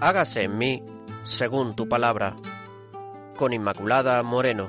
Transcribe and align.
hágase 0.00 0.44
en 0.44 0.58
mí 0.58 0.82
según 1.24 1.74
tu 1.74 1.88
palabra. 1.88 2.36
Con 3.36 3.52
Inmaculada 3.52 4.22
Moreno. 4.22 4.68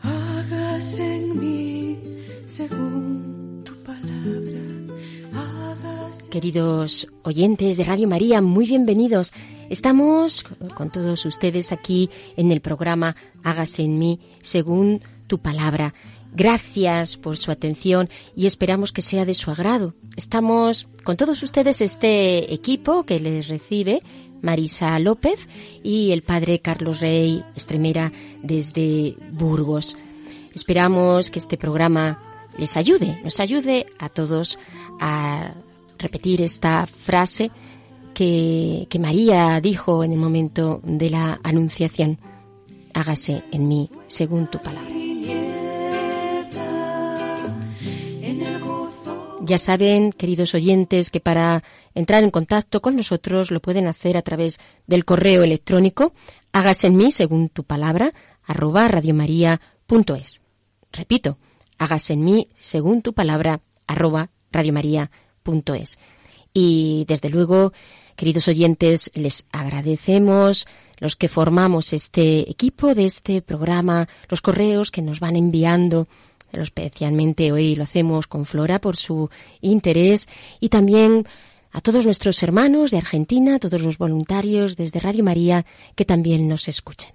Hágase 0.00 1.16
en 1.16 1.38
mí 1.38 1.98
según 2.46 3.62
tu 3.64 3.74
palabra. 3.82 4.60
Queridos 6.30 7.08
oyentes 7.22 7.76
de 7.76 7.84
Radio 7.84 8.08
María, 8.08 8.40
muy 8.40 8.66
bienvenidos. 8.66 9.32
Estamos 9.68 10.44
con 10.74 10.90
todos 10.90 11.24
ustedes 11.26 11.72
aquí 11.72 12.10
en 12.36 12.50
el 12.52 12.60
programa 12.60 13.14
Hágase 13.44 13.82
en 13.82 13.98
mí 13.98 14.18
según 14.40 15.02
tu 15.26 15.38
palabra. 15.38 15.94
Gracias 16.34 17.18
por 17.18 17.36
su 17.36 17.50
atención 17.50 18.08
y 18.34 18.46
esperamos 18.46 18.92
que 18.92 19.02
sea 19.02 19.24
de 19.24 19.34
su 19.34 19.50
agrado. 19.50 19.94
Estamos 20.16 20.88
con 21.04 21.16
todos 21.16 21.42
ustedes 21.42 21.80
este 21.80 22.52
equipo 22.52 23.04
que 23.04 23.18
les 23.18 23.48
recibe 23.48 24.02
Marisa 24.42 24.98
López 24.98 25.48
y 25.82 26.12
el 26.12 26.22
padre 26.22 26.60
Carlos 26.60 27.00
Rey 27.00 27.42
Estremera 27.56 28.12
desde 28.42 29.14
Burgos. 29.30 29.96
Esperamos 30.54 31.30
que 31.30 31.38
este 31.38 31.56
programa 31.56 32.20
les 32.58 32.76
ayude, 32.76 33.18
nos 33.24 33.40
ayude 33.40 33.86
a 33.98 34.10
todos 34.10 34.58
a 35.00 35.54
repetir 35.98 36.42
esta 36.42 36.86
frase 36.86 37.50
que, 38.12 38.86
que 38.90 38.98
María 38.98 39.60
dijo 39.62 40.04
en 40.04 40.12
el 40.12 40.18
momento 40.18 40.80
de 40.84 41.08
la 41.08 41.40
anunciación. 41.42 42.18
Hágase 42.92 43.42
en 43.50 43.68
mí 43.68 43.88
según 44.08 44.46
tu 44.48 44.58
palabra. 44.58 45.01
Ya 49.44 49.58
saben, 49.58 50.12
queridos 50.12 50.54
oyentes, 50.54 51.10
que 51.10 51.18
para 51.18 51.64
entrar 51.96 52.22
en 52.22 52.30
contacto 52.30 52.80
con 52.80 52.94
nosotros 52.94 53.50
lo 53.50 53.60
pueden 53.60 53.88
hacer 53.88 54.16
a 54.16 54.22
través 54.22 54.60
del 54.86 55.04
correo 55.04 55.42
electrónico 55.42 56.12
hágase 56.52 56.86
en 56.86 56.96
mí 56.96 57.10
según 57.10 57.48
tu 57.48 57.64
palabra 57.64 58.12
arroba 58.44 58.86
radiomaria.es. 58.86 60.42
Repito, 60.92 61.38
hágase 61.78 62.12
en 62.12 62.24
mí 62.24 62.48
según 62.54 63.02
tu 63.02 63.14
palabra 63.14 63.62
arroba 63.88 64.30
radiomaria.es. 64.52 65.98
Y 66.54 67.04
desde 67.08 67.30
luego, 67.30 67.72
queridos 68.14 68.46
oyentes, 68.46 69.10
les 69.14 69.46
agradecemos 69.50 70.68
los 70.98 71.16
que 71.16 71.28
formamos 71.28 71.92
este 71.92 72.48
equipo 72.48 72.94
de 72.94 73.06
este 73.06 73.42
programa, 73.42 74.06
los 74.28 74.40
correos 74.40 74.92
que 74.92 75.02
nos 75.02 75.18
van 75.18 75.34
enviando 75.34 76.06
especialmente 76.60 77.52
hoy 77.52 77.74
lo 77.76 77.84
hacemos 77.84 78.26
con 78.26 78.44
Flora 78.44 78.80
por 78.80 78.96
su 78.96 79.30
interés 79.60 80.28
y 80.60 80.68
también 80.68 81.26
a 81.72 81.80
todos 81.80 82.04
nuestros 82.04 82.42
hermanos 82.42 82.90
de 82.90 82.98
Argentina, 82.98 83.54
a 83.54 83.58
todos 83.58 83.80
los 83.80 83.96
voluntarios 83.96 84.76
desde 84.76 85.00
Radio 85.00 85.24
María 85.24 85.64
que 85.94 86.04
también 86.04 86.48
nos 86.48 86.68
escuchan. 86.68 87.12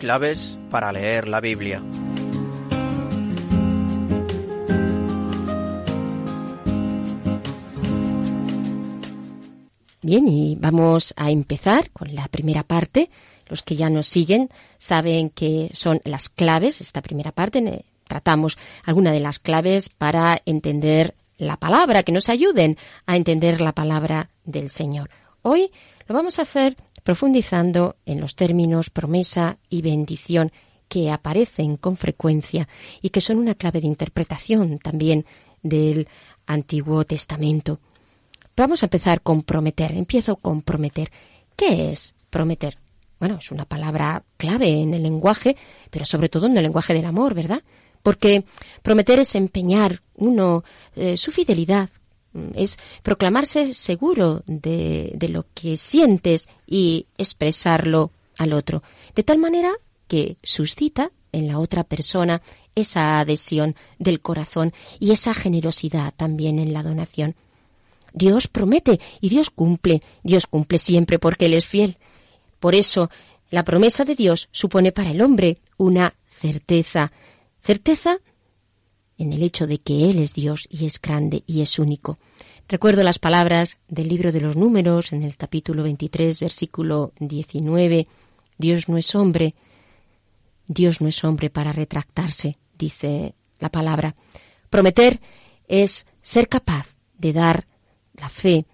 Claves 0.00 0.58
para 0.70 0.92
leer 0.92 1.28
la 1.28 1.40
Biblia. 1.40 1.82
Bien, 10.02 10.28
y 10.28 10.54
vamos 10.56 11.14
a 11.16 11.30
empezar 11.30 11.90
con 11.90 12.14
la 12.14 12.28
primera 12.28 12.62
parte 12.62 13.08
los 13.54 13.62
que 13.62 13.76
ya 13.76 13.88
nos 13.88 14.08
siguen 14.08 14.50
saben 14.78 15.30
que 15.30 15.70
son 15.74 16.00
las 16.02 16.28
claves, 16.28 16.80
esta 16.80 17.02
primera 17.02 17.30
parte, 17.30 17.84
tratamos 18.02 18.58
alguna 18.82 19.12
de 19.12 19.20
las 19.20 19.38
claves 19.38 19.90
para 19.90 20.42
entender 20.44 21.14
la 21.38 21.56
palabra, 21.56 22.02
que 22.02 22.10
nos 22.10 22.28
ayuden 22.28 22.76
a 23.06 23.16
entender 23.16 23.60
la 23.60 23.70
palabra 23.70 24.30
del 24.44 24.70
Señor. 24.70 25.08
Hoy 25.42 25.70
lo 26.08 26.16
vamos 26.16 26.40
a 26.40 26.42
hacer 26.42 26.76
profundizando 27.04 27.94
en 28.06 28.20
los 28.20 28.34
términos 28.34 28.90
promesa 28.90 29.58
y 29.70 29.82
bendición 29.82 30.50
que 30.88 31.12
aparecen 31.12 31.76
con 31.76 31.96
frecuencia 31.96 32.66
y 33.02 33.10
que 33.10 33.20
son 33.20 33.38
una 33.38 33.54
clave 33.54 33.80
de 33.80 33.86
interpretación 33.86 34.80
también 34.80 35.26
del 35.62 36.08
Antiguo 36.44 37.04
Testamento. 37.04 37.78
Vamos 38.56 38.82
a 38.82 38.86
empezar 38.86 39.20
con 39.20 39.44
prometer. 39.44 39.92
Empiezo 39.92 40.34
con 40.34 40.62
prometer. 40.62 41.12
¿Qué 41.54 41.92
es 41.92 42.14
prometer? 42.30 42.83
Bueno, 43.18 43.38
es 43.40 43.50
una 43.50 43.64
palabra 43.64 44.24
clave 44.36 44.80
en 44.80 44.94
el 44.94 45.02
lenguaje, 45.02 45.56
pero 45.90 46.04
sobre 46.04 46.28
todo 46.28 46.46
en 46.46 46.56
el 46.56 46.62
lenguaje 46.62 46.94
del 46.94 47.04
amor, 47.04 47.34
¿verdad? 47.34 47.60
Porque 48.02 48.44
prometer 48.82 49.18
es 49.18 49.34
empeñar 49.34 50.02
uno 50.14 50.64
eh, 50.96 51.16
su 51.16 51.30
fidelidad, 51.30 51.88
mm, 52.32 52.50
es 52.54 52.78
proclamarse 53.02 53.72
seguro 53.72 54.42
de, 54.46 55.12
de 55.14 55.28
lo 55.28 55.46
que 55.54 55.76
sientes 55.76 56.48
y 56.66 57.06
expresarlo 57.16 58.10
al 58.36 58.52
otro, 58.52 58.82
de 59.14 59.22
tal 59.22 59.38
manera 59.38 59.72
que 60.08 60.36
suscita 60.42 61.10
en 61.32 61.48
la 61.48 61.58
otra 61.58 61.84
persona 61.84 62.42
esa 62.74 63.20
adhesión 63.20 63.76
del 63.98 64.20
corazón 64.20 64.72
y 64.98 65.12
esa 65.12 65.34
generosidad 65.34 66.12
también 66.16 66.58
en 66.58 66.72
la 66.72 66.82
donación. 66.82 67.34
Dios 68.12 68.46
promete 68.46 69.00
y 69.20 69.28
Dios 69.28 69.50
cumple, 69.50 70.02
Dios 70.22 70.46
cumple 70.46 70.78
siempre 70.78 71.18
porque 71.18 71.46
Él 71.46 71.54
es 71.54 71.66
fiel. 71.66 71.98
Por 72.64 72.74
eso, 72.74 73.10
la 73.50 73.62
promesa 73.62 74.06
de 74.06 74.14
Dios 74.14 74.48
supone 74.50 74.90
para 74.90 75.10
el 75.10 75.20
hombre 75.20 75.58
una 75.76 76.14
certeza. 76.26 77.12
Certeza 77.60 78.20
en 79.18 79.34
el 79.34 79.42
hecho 79.42 79.66
de 79.66 79.80
que 79.80 80.08
Él 80.08 80.18
es 80.18 80.32
Dios 80.32 80.66
y 80.70 80.86
es 80.86 80.98
grande 80.98 81.44
y 81.46 81.60
es 81.60 81.78
único. 81.78 82.18
Recuerdo 82.66 83.02
las 83.02 83.18
palabras 83.18 83.76
del 83.88 84.08
libro 84.08 84.32
de 84.32 84.40
los 84.40 84.56
números 84.56 85.12
en 85.12 85.24
el 85.24 85.36
capítulo 85.36 85.82
23, 85.82 86.40
versículo 86.40 87.12
19. 87.20 88.08
Dios 88.56 88.88
no 88.88 88.96
es 88.96 89.14
hombre. 89.14 89.52
Dios 90.66 91.02
no 91.02 91.08
es 91.08 91.22
hombre 91.22 91.50
para 91.50 91.70
retractarse, 91.70 92.56
dice 92.78 93.34
la 93.58 93.68
palabra. 93.68 94.16
Prometer 94.70 95.20
es 95.68 96.06
ser 96.22 96.48
capaz 96.48 96.86
de 97.18 97.34
dar 97.34 97.66
la 98.14 98.30
fe 98.30 98.64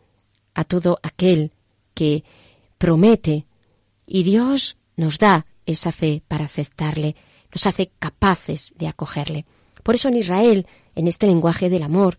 a 0.54 0.62
todo 0.62 1.00
aquel 1.02 1.50
que 1.92 2.22
promete 2.78 3.46
y 4.10 4.24
Dios 4.24 4.76
nos 4.96 5.18
da 5.18 5.46
esa 5.66 5.92
fe 5.92 6.22
para 6.26 6.44
aceptarle, 6.44 7.14
nos 7.54 7.64
hace 7.66 7.92
capaces 8.00 8.74
de 8.76 8.88
acogerle. 8.88 9.46
Por 9.84 9.94
eso 9.94 10.08
en 10.08 10.16
Israel, 10.16 10.66
en 10.96 11.06
este 11.06 11.28
lenguaje 11.28 11.70
del 11.70 11.84
amor, 11.84 12.18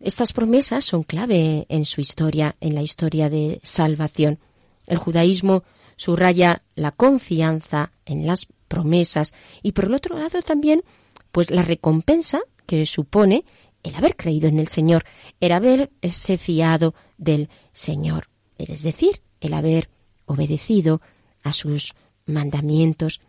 estas 0.00 0.34
promesas 0.34 0.84
son 0.84 1.02
clave 1.02 1.64
en 1.70 1.86
su 1.86 2.02
historia, 2.02 2.56
en 2.60 2.74
la 2.74 2.82
historia 2.82 3.30
de 3.30 3.58
salvación. 3.62 4.38
El 4.86 4.98
judaísmo 4.98 5.64
subraya 5.96 6.62
la 6.74 6.92
confianza 6.92 7.92
en 8.04 8.26
las 8.26 8.46
promesas 8.68 9.32
y 9.62 9.72
por 9.72 9.86
el 9.86 9.94
otro 9.94 10.18
lado 10.18 10.42
también 10.42 10.84
pues 11.32 11.50
la 11.50 11.62
recompensa 11.62 12.42
que 12.66 12.84
supone 12.84 13.46
el 13.82 13.94
haber 13.94 14.14
creído 14.14 14.48
en 14.48 14.58
el 14.58 14.68
Señor, 14.68 15.04
el 15.40 15.52
haberse 15.52 16.36
fiado 16.36 16.94
del 17.16 17.48
Señor, 17.72 18.28
es 18.58 18.82
decir, 18.82 19.22
el 19.40 19.54
haber 19.54 19.88
obedecido 20.26 21.00
a 21.44 21.52
sus 21.52 21.94
mandamientos. 22.26 23.20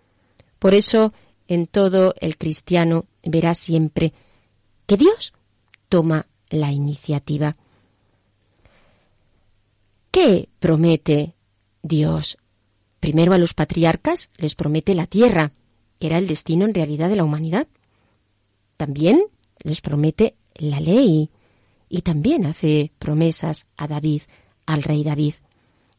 Por 0.58 0.74
eso, 0.74 1.14
en 1.48 1.68
todo 1.68 2.16
el 2.20 2.38
cristiano 2.38 3.06
verá 3.24 3.54
siempre 3.54 4.14
que 4.88 4.98
Dios 4.98 5.34
toma 5.90 6.26
la 6.50 6.72
iniciativa. 6.72 7.56
¿Qué 10.10 10.50
promete 10.60 11.36
Dios? 11.84 12.38
Primero 13.00 13.34
a 13.34 13.38
los 13.38 13.54
patriarcas 13.54 14.30
les 14.38 14.56
promete 14.56 14.96
la 14.96 15.06
tierra, 15.06 15.52
que 16.00 16.08
era 16.08 16.18
el 16.18 16.28
destino 16.28 16.66
en 16.66 16.74
realidad 16.74 17.10
de 17.10 17.18
la 17.18 17.24
humanidad. 17.24 17.68
También 18.78 19.22
les 19.60 19.82
promete 19.82 20.36
la 20.56 20.80
ley 20.80 21.30
y 21.90 22.02
también 22.02 22.46
hace 22.46 22.92
promesas 22.98 23.68
a 23.78 23.88
David, 23.88 24.22
al 24.66 24.84
rey 24.84 25.04
David. 25.04 25.36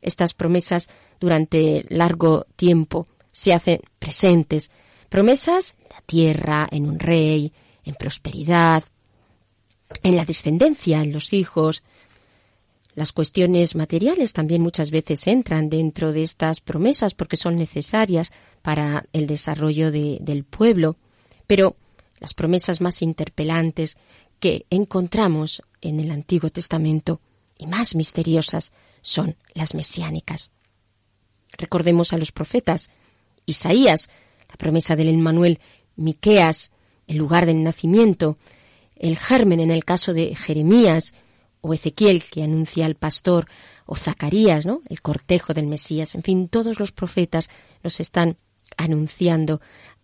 Estas 0.00 0.34
promesas 0.34 0.88
durante 1.20 1.84
largo 1.88 2.46
tiempo 2.56 3.06
se 3.32 3.52
hacen 3.52 3.80
presentes. 3.98 4.70
Promesas 5.08 5.76
en 5.80 5.88
la 5.90 6.00
tierra, 6.02 6.68
en 6.70 6.86
un 6.86 6.98
rey, 6.98 7.52
en 7.84 7.94
prosperidad, 7.94 8.84
en 10.02 10.16
la 10.16 10.24
descendencia, 10.24 11.02
en 11.02 11.12
los 11.12 11.32
hijos. 11.32 11.82
Las 12.94 13.12
cuestiones 13.12 13.76
materiales 13.76 14.32
también 14.32 14.62
muchas 14.62 14.90
veces 14.90 15.26
entran 15.26 15.68
dentro 15.68 16.12
de 16.12 16.22
estas 16.22 16.60
promesas 16.60 17.14
porque 17.14 17.36
son 17.36 17.56
necesarias 17.56 18.32
para 18.62 19.06
el 19.12 19.26
desarrollo 19.26 19.90
del 19.90 20.44
pueblo. 20.44 20.96
Pero 21.46 21.76
las 22.18 22.34
promesas 22.34 22.80
más 22.80 23.02
interpelantes 23.02 23.96
que 24.40 24.66
encontramos 24.70 25.62
en 25.80 26.00
el 26.00 26.10
Antiguo 26.10 26.50
Testamento 26.50 27.20
y 27.58 27.66
más 27.66 27.94
misteriosas 27.94 28.72
son 29.02 29.36
las 29.54 29.74
mesiánicas. 29.74 30.50
Recordemos 31.56 32.12
a 32.12 32.18
los 32.18 32.32
profetas, 32.32 32.90
Isaías, 33.46 34.08
la 34.48 34.56
promesa 34.56 34.96
del 34.96 35.08
Emmanuel, 35.08 35.60
Miqueas, 35.96 36.70
el 37.06 37.16
lugar 37.16 37.46
del 37.46 37.62
nacimiento, 37.62 38.38
el 38.96 39.16
germen 39.18 39.60
en 39.60 39.70
el 39.70 39.84
caso 39.84 40.12
de 40.12 40.34
Jeremías 40.34 41.14
o 41.60 41.74
Ezequiel 41.74 42.22
que 42.24 42.42
anuncia 42.42 42.86
al 42.86 42.94
pastor 42.94 43.46
o 43.86 43.96
Zacarías, 43.96 44.66
¿no? 44.66 44.82
El 44.88 45.02
cortejo 45.02 45.54
del 45.54 45.66
Mesías, 45.66 46.14
en 46.14 46.22
fin, 46.22 46.48
todos 46.48 46.78
los 46.78 46.92
profetas 46.92 47.50
nos 47.82 48.00
están 48.00 48.36
anunciando 48.76 49.60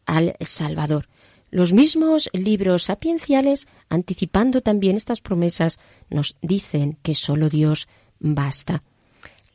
al 0.07 0.37
Salvador. 0.41 1.09
Los 1.51 1.73
mismos 1.73 2.31
libros 2.33 2.85
sapienciales, 2.85 3.69
anticipando 3.91 4.63
también 4.63 4.97
estas 4.97 5.21
promesas, 5.21 5.79
nos 6.09 6.37
dicen 6.41 6.99
que 7.03 7.15
solo 7.15 7.49
Dios 7.51 7.89
basta. 8.19 8.83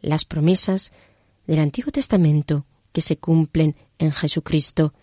Las 0.01 0.23
promesas 0.23 0.91
del 1.47 1.59
Antiguo 1.59 1.91
Testamento 1.91 2.65
que 2.91 3.01
se 3.01 3.17
cumplen 3.17 3.75
en 3.97 4.11
Jesucristo, 4.11 4.94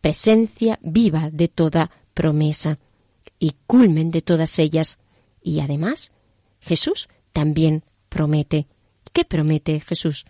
presencia 0.00 0.78
viva 0.82 1.30
de 1.30 1.48
toda 1.48 1.90
promesa 2.14 2.78
y 3.38 3.54
culmen 3.66 4.10
de 4.10 4.22
todas 4.22 4.58
ellas. 4.58 4.98
Y 5.42 5.60
además, 5.60 6.12
Jesús 6.60 7.08
también 7.32 7.84
promete. 8.08 8.66
¿Qué 9.12 9.24
promete 9.24 9.80
Jesús? 9.80 10.26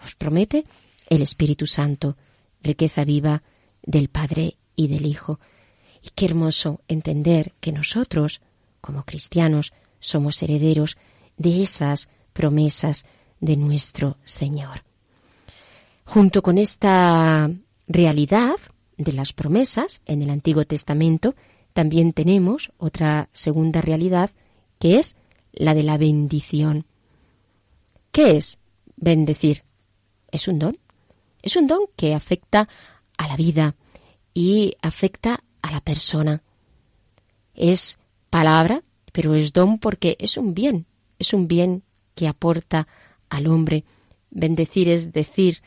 Nos 0.00 0.14
promete 0.14 0.64
el 1.08 1.22
Espíritu 1.22 1.66
Santo, 1.66 2.16
riqueza 2.62 3.04
viva 3.04 3.42
del 3.82 4.08
Padre 4.08 4.56
y 4.76 4.88
del 4.88 5.06
Hijo. 5.06 5.40
Y 6.02 6.10
qué 6.14 6.26
hermoso 6.26 6.80
entender 6.88 7.54
que 7.60 7.72
nosotros, 7.72 8.40
como 8.80 9.04
cristianos, 9.04 9.72
somos 9.98 10.42
herederos 10.42 10.96
de 11.36 11.62
esas 11.62 12.08
promesas 12.32 13.06
de 13.40 13.56
nuestro 13.56 14.18
Señor. 14.24 14.89
Junto 16.10 16.42
con 16.42 16.58
esta 16.58 17.48
realidad 17.86 18.56
de 18.96 19.12
las 19.12 19.32
promesas 19.32 20.00
en 20.06 20.22
el 20.22 20.30
Antiguo 20.30 20.64
Testamento, 20.64 21.36
también 21.72 22.12
tenemos 22.12 22.72
otra 22.78 23.28
segunda 23.32 23.80
realidad 23.80 24.30
que 24.80 24.98
es 24.98 25.14
la 25.52 25.72
de 25.72 25.84
la 25.84 25.98
bendición. 25.98 26.84
¿Qué 28.10 28.36
es 28.36 28.58
bendecir? 28.96 29.62
Es 30.32 30.48
un 30.48 30.58
don. 30.58 30.78
Es 31.42 31.54
un 31.54 31.68
don 31.68 31.82
que 31.94 32.12
afecta 32.12 32.68
a 33.16 33.28
la 33.28 33.36
vida 33.36 33.76
y 34.34 34.74
afecta 34.82 35.44
a 35.62 35.70
la 35.70 35.80
persona. 35.80 36.42
Es 37.54 38.00
palabra, 38.30 38.82
pero 39.12 39.36
es 39.36 39.52
don 39.52 39.78
porque 39.78 40.16
es 40.18 40.36
un 40.36 40.54
bien, 40.54 40.86
es 41.20 41.32
un 41.32 41.46
bien 41.46 41.84
que 42.16 42.26
aporta 42.26 42.88
al 43.28 43.46
hombre. 43.46 43.84
Bendecir 44.32 44.88
es 44.88 45.12
decir 45.12 45.62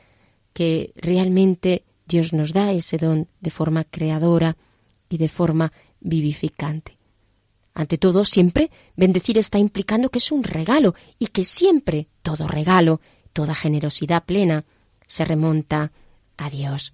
que 0.54 0.94
realmente 0.96 1.84
Dios 2.06 2.34
nos 2.34 2.54
da 2.54 2.72
ese 2.72 2.98
don 2.98 3.28
de 3.40 3.52
forma 3.52 3.84
creadora 3.84 4.58
y 5.10 5.18
de 5.18 5.28
forma 5.28 5.74
vivificante. 6.00 6.98
Ante 7.74 7.98
todo, 7.98 8.24
siempre 8.24 8.70
bendecir 8.96 9.38
está 9.38 9.58
implicando 9.58 10.10
que 10.10 10.20
es 10.20 10.32
un 10.32 10.44
regalo 10.44 10.94
y 11.18 11.28
que 11.28 11.44
siempre 11.44 12.08
todo 12.22 12.48
regalo, 12.48 13.02
toda 13.34 13.56
generosidad 13.56 14.26
plena, 14.26 14.66
se 15.08 15.26
remonta 15.26 15.92
a 16.38 16.50
Dios. 16.50 16.94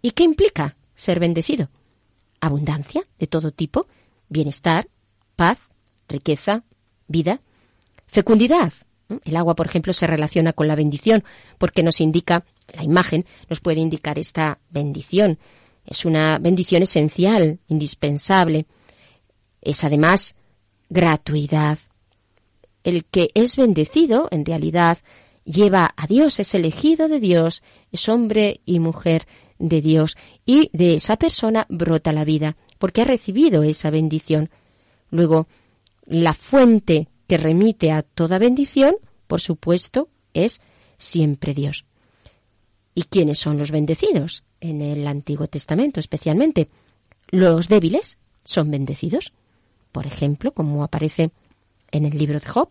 ¿Y 0.00 0.12
qué 0.12 0.24
implica 0.24 0.76
ser 0.94 1.20
bendecido? 1.20 1.68
Abundancia 2.40 3.04
de 3.18 3.26
todo 3.26 3.50
tipo, 3.50 3.86
bienestar, 4.28 4.88
paz, 5.36 5.58
riqueza, 6.08 6.64
vida, 7.06 7.40
fecundidad. 8.06 8.72
El 9.24 9.36
agua, 9.36 9.54
por 9.54 9.66
ejemplo, 9.66 9.92
se 9.92 10.06
relaciona 10.06 10.52
con 10.52 10.68
la 10.68 10.76
bendición 10.76 11.24
porque 11.58 11.82
nos 11.82 12.00
indica, 12.00 12.44
la 12.72 12.84
imagen 12.84 13.24
nos 13.48 13.60
puede 13.60 13.80
indicar 13.80 14.18
esta 14.18 14.58
bendición. 14.70 15.38
Es 15.84 16.04
una 16.04 16.38
bendición 16.38 16.82
esencial, 16.82 17.60
indispensable 17.68 18.66
es 19.60 19.84
además 19.84 20.34
gratuidad. 20.88 21.78
El 22.84 23.04
que 23.04 23.30
es 23.34 23.56
bendecido, 23.56 24.28
en 24.30 24.44
realidad, 24.44 24.98
lleva 25.44 25.92
a 25.96 26.06
Dios, 26.06 26.40
es 26.40 26.54
elegido 26.54 27.08
de 27.08 27.20
Dios, 27.20 27.62
es 27.92 28.08
hombre 28.08 28.60
y 28.64 28.78
mujer 28.78 29.26
de 29.58 29.80
Dios, 29.80 30.16
y 30.46 30.70
de 30.72 30.94
esa 30.94 31.16
persona 31.16 31.66
brota 31.68 32.12
la 32.12 32.24
vida, 32.24 32.56
porque 32.78 33.02
ha 33.02 33.04
recibido 33.04 33.62
esa 33.62 33.90
bendición. 33.90 34.50
Luego, 35.10 35.48
la 36.06 36.34
fuente 36.34 37.08
que 37.26 37.36
remite 37.36 37.92
a 37.92 38.02
toda 38.02 38.38
bendición, 38.38 38.96
por 39.26 39.40
supuesto, 39.40 40.08
es 40.32 40.60
siempre 40.96 41.52
Dios. 41.52 41.84
¿Y 42.98 43.04
quiénes 43.04 43.38
son 43.38 43.58
los 43.58 43.70
bendecidos? 43.70 44.42
En 44.60 44.82
el 44.82 45.06
Antiguo 45.06 45.46
Testamento 45.46 46.00
especialmente. 46.00 46.68
Los 47.30 47.68
débiles 47.68 48.18
son 48.44 48.70
bendecidos 48.70 49.32
por 49.92 50.06
ejemplo, 50.06 50.52
como 50.52 50.84
aparece 50.84 51.30
en 51.90 52.04
el 52.04 52.16
libro 52.16 52.38
de 52.38 52.46
Job. 52.46 52.68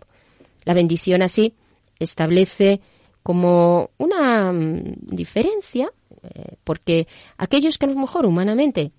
La 0.64 0.74
bendición 0.74 1.22
así 1.22 1.54
establece 2.00 2.82
como 3.24 3.92
una 3.98 4.52
mm, 4.52 4.94
diferencia, 5.02 5.92
eh, 6.24 6.56
porque 6.64 7.08
aquellos 7.38 7.78
que 7.78 7.86
a 7.86 7.90
lo 7.90 8.00
mejor 8.00 8.26
humanamente 8.26 8.92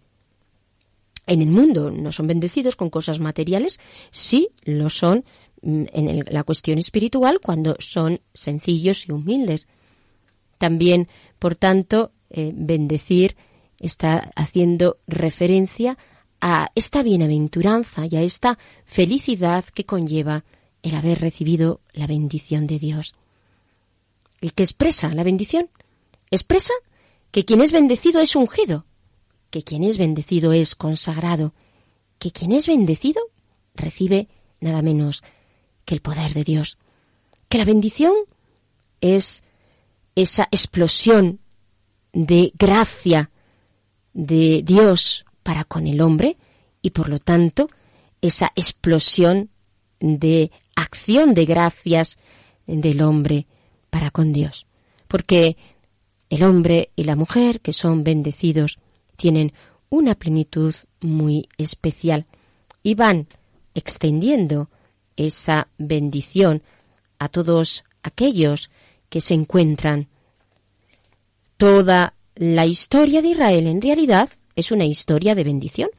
en 1.27 1.43
el 1.43 1.49
mundo 1.49 1.91
no 1.91 2.13
son 2.13 2.27
bendecidos 2.27 2.77
con 2.77 2.91
cosas 2.91 3.21
materiales, 3.21 3.81
sí 4.11 4.51
lo 4.65 4.91
son 4.91 5.25
mm, 5.63 5.85
en 5.93 6.25
la 6.29 6.45
cuestión 6.45 6.79
espiritual 6.79 7.41
cuando 7.43 7.77
son 7.79 8.21
sencillos 8.35 9.09
y 9.09 9.13
humildes. 9.13 9.69
También, 10.59 11.09
por 11.39 11.57
tanto, 11.57 12.13
eh, 12.31 12.53
bendecir 12.55 13.37
está 13.81 14.31
haciendo 14.37 14.99
referencia 15.07 15.97
a 16.41 16.71
esta 16.75 17.03
bienaventuranza 17.03 18.07
y 18.07 18.17
a 18.17 18.23
esta 18.23 18.59
felicidad 18.85 19.65
que 19.65 19.85
conlleva 19.85 20.45
el 20.83 20.95
haber 20.95 21.21
recibido 21.21 21.81
la 21.93 22.07
bendición 22.07 22.67
de 22.67 22.79
Dios. 22.79 23.15
¿Y 24.41 24.51
qué 24.51 24.63
expresa 24.63 25.13
la 25.15 25.25
bendición? 25.25 25.69
Expresa 26.31 26.73
que 27.31 27.45
quien 27.45 27.61
es 27.61 27.73
bendecido 27.73 28.21
es 28.21 28.37
ungido, 28.37 28.87
que 29.51 29.63
quien 29.63 29.83
es 29.83 29.99
bendecido 29.99 30.53
es 30.53 30.75
consagrado, 30.75 31.55
que 32.19 32.31
quien 32.31 32.53
es 32.53 32.67
bendecido 32.67 33.21
recibe 33.75 34.29
nada 34.61 34.83
menos 34.83 35.23
que 35.85 35.95
el 35.95 36.03
poder 36.03 36.35
de 36.35 36.45
Dios, 36.45 36.79
que 37.49 37.59
la 37.59 37.65
bendición 37.65 38.15
es 39.01 39.43
esa 40.19 40.49
explosión 40.51 41.39
de 42.13 42.53
gracia 42.59 43.31
de 44.13 44.63
Dios 44.65 45.25
para 45.45 45.63
con 45.63 45.87
el 45.87 46.01
hombre 46.01 46.37
y 46.83 46.91
por 46.91 47.09
lo 47.09 47.21
tanto 47.21 47.71
esa 48.21 48.51
explosión 48.57 49.49
de 50.01 50.51
acción 50.75 51.35
de 51.35 51.45
gracias 51.45 52.19
del 52.67 53.01
hombre 53.03 53.47
para 53.91 54.11
con 54.11 54.33
Dios. 54.33 54.67
Porque 55.07 55.57
el 56.31 56.43
hombre 56.43 56.91
y 56.97 57.05
la 57.05 57.15
mujer 57.15 57.61
que 57.61 57.73
son 57.73 58.03
bendecidos 58.03 58.81
tienen 59.17 59.53
una 59.89 60.17
plenitud 60.17 60.75
muy 61.01 61.49
especial 61.59 62.27
y 62.83 62.97
van 62.97 63.29
extendiendo 63.73 64.69
esa 65.17 65.69
bendición 65.79 66.65
a 67.21 67.29
todos 67.29 67.85
aquellos 68.03 68.69
que 69.09 69.21
se 69.21 69.35
encuentran. 69.35 70.09
Toda 71.57 72.15
la 72.35 72.67
historia 72.67 73.23
de 73.23 73.29
Israel 73.29 73.67
en 73.67 73.83
realidad 73.83 74.31
es 74.55 74.73
una 74.73 74.85
historia 74.85 75.35
de 75.35 75.45
bendición. 75.45 75.91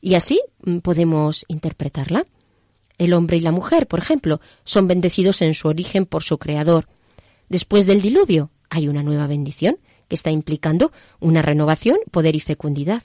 Y 0.00 0.14
así 0.14 0.40
mm, 0.62 0.78
podemos 0.78 1.44
interpretarla. 1.48 2.24
El 2.98 3.12
hombre 3.12 3.36
y 3.36 3.40
la 3.40 3.52
mujer, 3.52 3.86
por 3.86 4.00
ejemplo, 4.00 4.40
son 4.64 4.88
bendecidos 4.88 5.40
en 5.42 5.54
su 5.54 5.68
origen 5.68 6.04
por 6.06 6.22
su 6.22 6.38
Creador. 6.38 6.88
Después 7.48 7.86
del 7.86 8.00
diluvio 8.00 8.50
hay 8.70 8.88
una 8.88 9.02
nueva 9.02 9.26
bendición 9.26 9.78
que 10.08 10.16
está 10.16 10.30
implicando 10.30 10.92
una 11.20 11.42
renovación, 11.42 11.98
poder 12.10 12.34
y 12.34 12.40
fecundidad. 12.40 13.02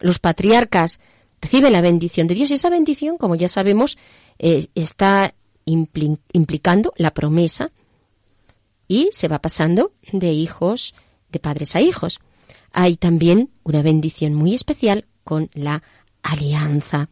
Los 0.00 0.18
patriarcas 0.18 1.00
reciben 1.40 1.72
la 1.72 1.80
bendición 1.80 2.26
de 2.26 2.34
Dios 2.34 2.50
y 2.50 2.54
esa 2.54 2.70
bendición, 2.70 3.18
como 3.18 3.34
ya 3.34 3.48
sabemos, 3.48 3.98
eh, 4.38 4.66
está 4.74 5.34
implicando 5.64 6.92
la 6.96 7.14
promesa 7.14 7.70
y 8.92 9.08
se 9.12 9.28
va 9.28 9.40
pasando 9.40 9.92
de 10.12 10.32
hijos, 10.32 10.94
de 11.30 11.38
padres 11.38 11.74
a 11.76 11.80
hijos 11.80 12.20
hay 12.72 12.96
también 12.96 13.50
una 13.62 13.82
bendición 13.82 14.34
muy 14.34 14.54
especial 14.54 15.06
con 15.24 15.50
la 15.54 15.82
alianza. 16.22 17.10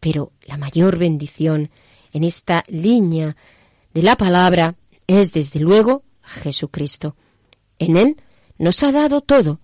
Pero 0.00 0.32
la 0.42 0.56
mayor 0.56 0.98
bendición 0.98 1.70
en 2.12 2.24
esta 2.24 2.64
línea 2.68 3.36
de 3.94 4.02
la 4.02 4.16
palabra 4.16 4.76
es 5.06 5.32
desde 5.32 5.60
luego 5.60 6.02
Jesucristo. 6.22 7.16
En 7.78 7.96
Él 7.96 8.16
nos 8.58 8.82
ha 8.82 8.92
dado 8.92 9.20
todo. 9.20 9.60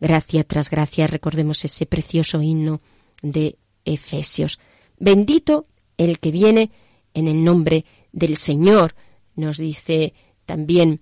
Gracia 0.00 0.44
tras 0.44 0.70
gracia, 0.70 1.06
recordemos 1.06 1.64
ese 1.64 1.86
precioso 1.86 2.42
himno 2.42 2.80
de 3.22 3.56
Efesios. 3.84 4.58
Bendito 4.98 5.66
el 5.96 6.18
que 6.18 6.30
viene 6.30 6.70
en 7.14 7.28
el 7.28 7.44
nombre 7.44 7.84
del 8.12 8.36
Señor, 8.36 8.94
nos 9.36 9.58
dice 9.58 10.14
también 10.50 10.98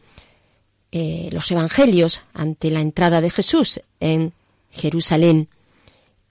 eh, 0.92 1.30
los 1.32 1.50
evangelios 1.50 2.20
ante 2.34 2.70
la 2.70 2.82
entrada 2.82 3.22
de 3.22 3.30
Jesús 3.30 3.80
en 3.98 4.34
Jerusalén. 4.70 5.48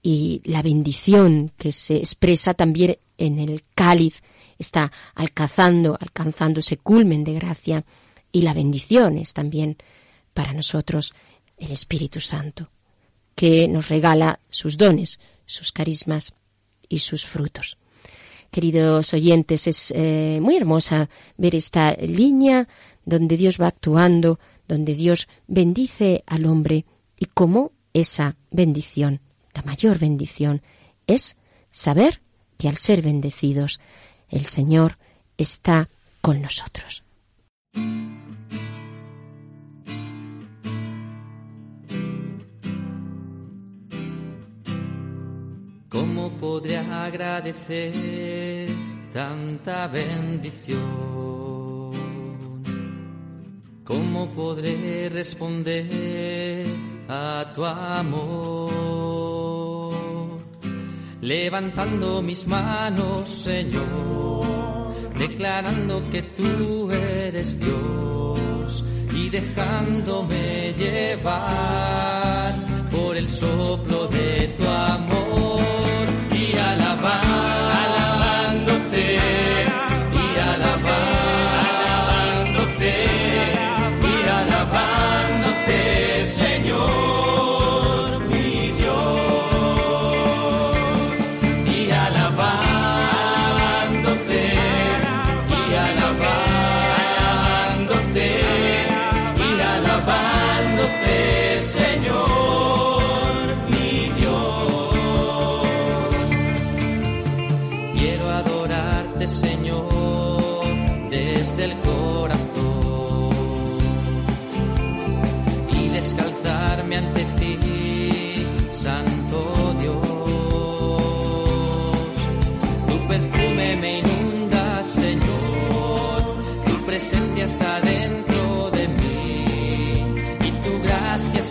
y 0.00 0.40
la 0.44 0.62
bendición 0.62 1.50
que 1.58 1.72
se 1.72 1.96
expresa 1.96 2.54
también 2.54 2.98
en 3.18 3.40
el 3.40 3.64
cáliz 3.74 4.22
está 4.56 4.92
alcanzando, 5.16 5.98
alcanzando 6.00 6.60
ese 6.60 6.76
culmen 6.76 7.24
de 7.24 7.34
gracia 7.34 7.84
y 8.30 8.42
la 8.42 8.54
bendición 8.54 9.18
es 9.18 9.34
también 9.34 9.76
para 10.32 10.52
nosotros 10.52 11.14
el 11.56 11.72
Espíritu 11.72 12.20
Santo, 12.20 12.70
que 13.34 13.66
nos 13.66 13.88
regala 13.88 14.38
sus 14.50 14.76
dones, 14.76 15.18
sus 15.44 15.72
carismas 15.72 16.32
y 16.88 17.00
sus 17.00 17.24
frutos. 17.26 17.76
Queridos 18.50 19.12
oyentes, 19.12 19.66
es 19.66 19.92
eh, 19.94 20.38
muy 20.40 20.56
hermosa 20.56 21.10
ver 21.36 21.54
esta 21.54 21.92
línea 21.96 22.66
donde 23.08 23.38
Dios 23.38 23.56
va 23.58 23.68
actuando, 23.68 24.38
donde 24.68 24.94
Dios 24.94 25.28
bendice 25.46 26.22
al 26.26 26.44
hombre 26.44 26.84
y 27.18 27.24
cómo 27.24 27.72
esa 27.94 28.36
bendición, 28.50 29.20
la 29.54 29.62
mayor 29.62 29.98
bendición, 29.98 30.60
es 31.06 31.34
saber 31.70 32.20
que 32.58 32.68
al 32.68 32.76
ser 32.76 33.00
bendecidos, 33.00 33.80
el 34.28 34.44
Señor 34.44 34.98
está 35.38 35.88
con 36.20 36.42
nosotros. 36.42 37.02
¿Cómo 45.88 46.30
podré 46.34 46.76
agradecer 46.76 48.68
tanta 49.14 49.86
bendición? 49.88 51.27
¿Cómo 53.88 54.28
podré 54.32 55.08
responder 55.08 56.66
a 57.08 57.50
tu 57.54 57.64
amor? 57.64 58.68
Levantando 61.22 62.20
mis 62.20 62.46
manos, 62.46 63.30
Señor, 63.30 64.44
declarando 65.18 66.02
que 66.10 66.20
tú 66.20 66.90
eres 66.90 67.58
Dios 67.58 68.86
y 69.14 69.30
dejándome 69.30 70.74
llevar 70.74 72.54
por 72.90 73.16
el 73.16 73.26
soplo 73.26 73.97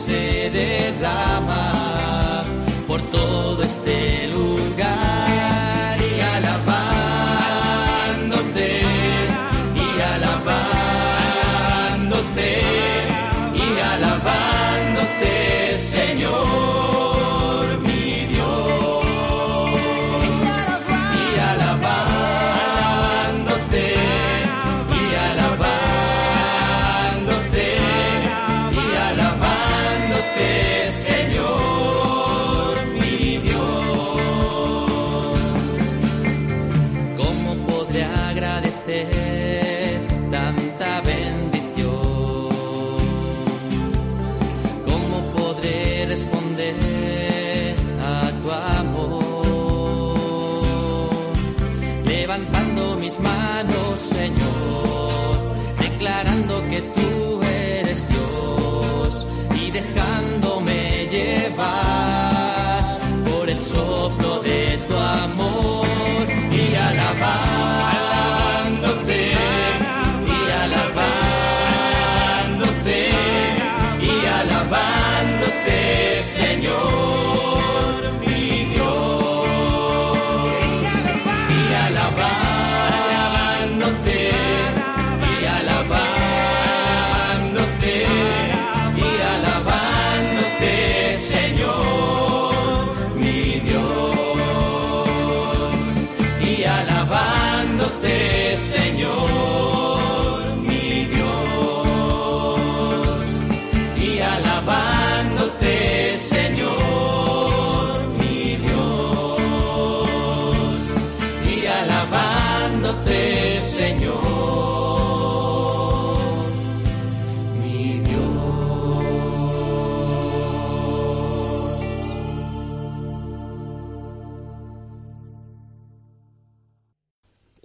se 0.08 0.50
derrama 0.50 2.46
por 2.88 3.02
todo 3.12 3.62
este 3.62 4.27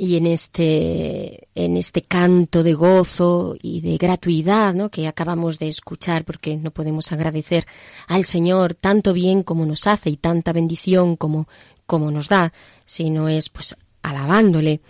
y 0.03 0.17
en 0.17 0.27
este, 0.27 1.49
en 1.55 1.77
este 1.77 2.03
canto 2.03 2.65
de 2.65 2.75
gozo 2.75 3.55
y 3.63 3.83
de 3.83 3.99
gratuidad, 3.99 4.75
¿no? 4.75 4.91
que 4.91 5.07
acabamos 5.07 5.61
de 5.61 5.69
escuchar, 5.69 6.25
porque 6.25 6.57
no 6.57 6.73
podemos 6.73 7.13
agradecer 7.13 7.67
al 8.09 8.25
Señor 8.25 8.75
tanto 8.75 9.13
bien 9.13 9.45
como 9.45 9.65
nos 9.65 9.87
hace 9.87 10.11
y 10.11 10.17
tanta 10.17 10.53
bendición 10.53 11.15
como, 11.15 11.47
como 11.87 12.11
nos 12.11 12.29
da, 12.29 12.53
sino 12.85 13.29
es 13.29 13.49
pues 13.49 13.77
alabándole. 14.03 14.81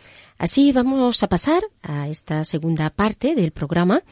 Así 0.43 0.73
vamos 0.73 1.23
a 1.23 1.29
pasar 1.29 1.63
a 1.83 2.09
esta 2.09 2.43
segunda 2.43 2.91
parte 2.91 3.37
del 3.37 3.53
programa, 3.53 4.03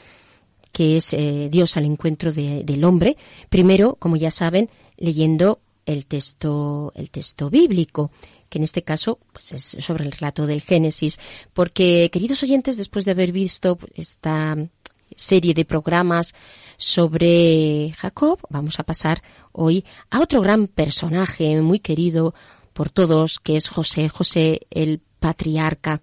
que 0.71 0.97
es 0.97 1.13
eh, 1.13 1.49
Dios 1.51 1.77
al 1.77 1.85
encuentro 1.85 2.31
del 2.31 2.85
hombre. 2.85 3.17
Primero, 3.49 3.97
como 3.99 4.15
ya 4.15 4.31
saben, 4.31 4.71
leyendo 4.97 5.59
el 5.87 6.07
texto, 6.07 6.93
el 6.95 7.11
texto 7.11 7.51
bíblico 7.51 8.13
que 8.49 8.59
en 8.59 8.63
este 8.63 8.85
caso 8.85 9.19
pues 9.33 9.51
es 9.51 9.85
sobre 9.85 10.05
el 10.05 10.13
relato 10.13 10.47
del 10.47 10.61
Génesis, 10.61 11.19
porque 11.53 12.11
queridos 12.13 12.45
oyentes, 12.45 12.77
después 12.77 13.05
de 13.05 13.11
haber 13.11 13.33
visto 13.33 13.77
esta 13.95 14.57
serie 15.17 15.53
de 15.53 15.65
programas 15.65 16.33
sobre 16.77 17.93
Jacob, 17.99 18.39
vamos 18.51 18.79
a 18.79 18.85
pasar 18.85 19.21
hoy 19.51 19.85
a 20.11 20.21
otro 20.21 20.43
gran 20.43 20.69
personaje 20.69 21.61
muy 21.61 21.81
querido 21.81 22.35
por 22.73 22.89
todos, 22.89 23.41
que 23.41 23.57
es 23.57 23.69
José, 23.69 24.09
José 24.09 24.69
el 24.71 25.01
patriarca 25.21 26.03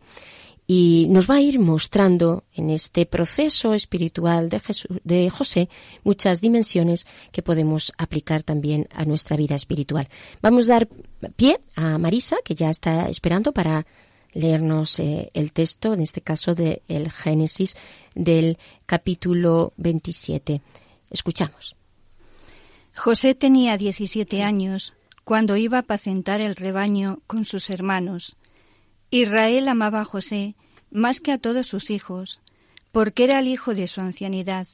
y 0.68 1.08
nos 1.10 1.30
va 1.30 1.36
a 1.36 1.42
ir 1.42 1.60
mostrando 1.60 2.44
en 2.54 2.70
este 2.70 3.06
proceso 3.06 3.74
espiritual 3.74 4.50
de, 4.50 4.62
de 5.06 5.30
José 5.30 5.70
muchas 6.04 6.42
dimensiones 6.42 7.08
que 7.32 7.42
podemos 7.42 7.94
aplicar 7.98 8.44
también 8.44 8.90
a 8.94 9.06
nuestra 9.06 9.38
vida 9.38 9.56
espiritual. 9.56 10.10
Vamos 10.42 10.70
a 10.70 10.74
dar 10.74 10.90
pie 11.38 11.62
a 11.76 11.98
Marisa, 11.98 12.36
que 12.44 12.54
ya 12.54 12.70
está 12.70 13.08
esperando 13.08 13.54
para 13.54 13.88
leernos 14.34 15.00
eh, 15.00 15.32
el 15.34 15.54
texto, 15.54 15.94
en 15.94 16.02
este 16.02 16.20
caso 16.20 16.54
del 16.54 16.82
el 16.90 17.12
Génesis 17.12 17.78
del 18.14 18.58
capítulo 18.86 19.74
27. 19.78 20.62
Escuchamos. 21.10 21.78
José 22.94 23.36
tenía 23.36 23.78
17 23.78 24.44
años 24.44 24.94
cuando 25.24 25.56
iba 25.56 25.78
a 25.78 25.82
apacentar 25.82 26.42
el 26.42 26.58
rebaño 26.58 27.20
con 27.26 27.46
sus 27.46 27.70
hermanos 27.70 28.36
Israel 29.10 29.70
amaba 29.70 30.02
a 30.02 30.06
José 30.06 30.56
más 30.92 31.22
que 31.22 31.32
a 31.32 31.38
todos 31.38 31.68
sus 31.68 31.90
hijos, 31.90 32.42
porque 32.92 33.24
era 33.24 33.40
el 33.40 33.48
hijo 33.48 33.74
de 33.74 33.88
su 33.88 34.02
ancianidad. 34.02 34.68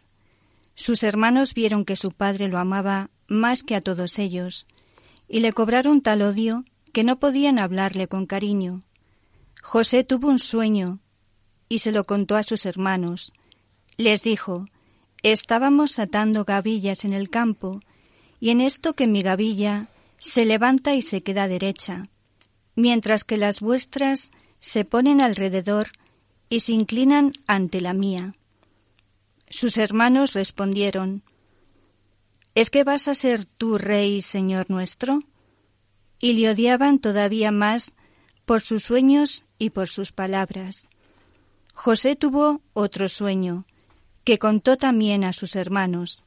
Sus 0.75 1.03
hermanos 1.03 1.53
vieron 1.53 1.85
que 1.85 1.95
su 1.95 2.11
padre 2.11 2.47
lo 2.47 2.57
amaba 2.57 3.11
más 3.27 3.61
que 3.61 3.75
a 3.75 3.81
todos 3.81 4.17
ellos, 4.17 4.65
y 5.27 5.39
le 5.39 5.53
cobraron 5.53 6.01
tal 6.01 6.23
odio 6.23 6.65
que 6.93 7.03
no 7.03 7.19
podían 7.19 7.59
hablarle 7.59 8.07
con 8.07 8.25
cariño. 8.25 8.81
José 9.61 10.03
tuvo 10.03 10.29
un 10.29 10.39
sueño 10.39 10.99
y 11.69 11.79
se 11.79 11.91
lo 11.91 12.05
contó 12.05 12.35
a 12.35 12.43
sus 12.43 12.65
hermanos. 12.65 13.33
Les 13.97 14.23
dijo, 14.23 14.65
Estábamos 15.21 15.99
atando 15.99 16.43
gavillas 16.43 17.05
en 17.05 17.13
el 17.13 17.29
campo, 17.29 17.79
y 18.39 18.49
en 18.49 18.61
esto 18.61 18.93
que 18.93 19.07
mi 19.07 19.21
gavilla 19.21 19.87
se 20.17 20.45
levanta 20.45 20.95
y 20.95 21.01
se 21.01 21.21
queda 21.21 21.47
derecha 21.47 22.09
mientras 22.75 23.24
que 23.24 23.38
las 23.38 23.60
vuestras 23.60 24.32
se 24.60 24.86
ponen 24.86 25.22
alrededor 25.22 25.89
y 26.50 26.62
se 26.62 26.72
inclinan 26.72 27.34
ante 27.48 27.82
la 27.82 27.94
mía. 27.94 28.36
Sus 29.50 29.77
hermanos 29.77 30.34
respondieron, 30.34 31.24
¿Es 32.56 32.70
que 32.70 32.84
vas 32.84 33.08
a 33.08 33.15
ser 33.15 33.46
tú 33.46 33.77
rey, 33.77 34.22
Señor 34.22 34.70
nuestro? 34.70 35.24
Y 36.20 36.34
le 36.34 36.50
odiaban 36.50 37.00
todavía 37.00 37.51
más 37.51 37.92
por 38.46 38.62
sus 38.62 38.84
sueños 38.84 39.46
y 39.58 39.72
por 39.72 39.89
sus 39.89 40.12
palabras. 40.12 40.86
José 41.74 42.15
tuvo 42.15 42.62
otro 42.74 43.10
sueño, 43.10 43.65
que 44.24 44.38
contó 44.38 44.77
también 44.77 45.24
a 45.24 45.34
sus 45.34 45.56
hermanos. 45.56 46.24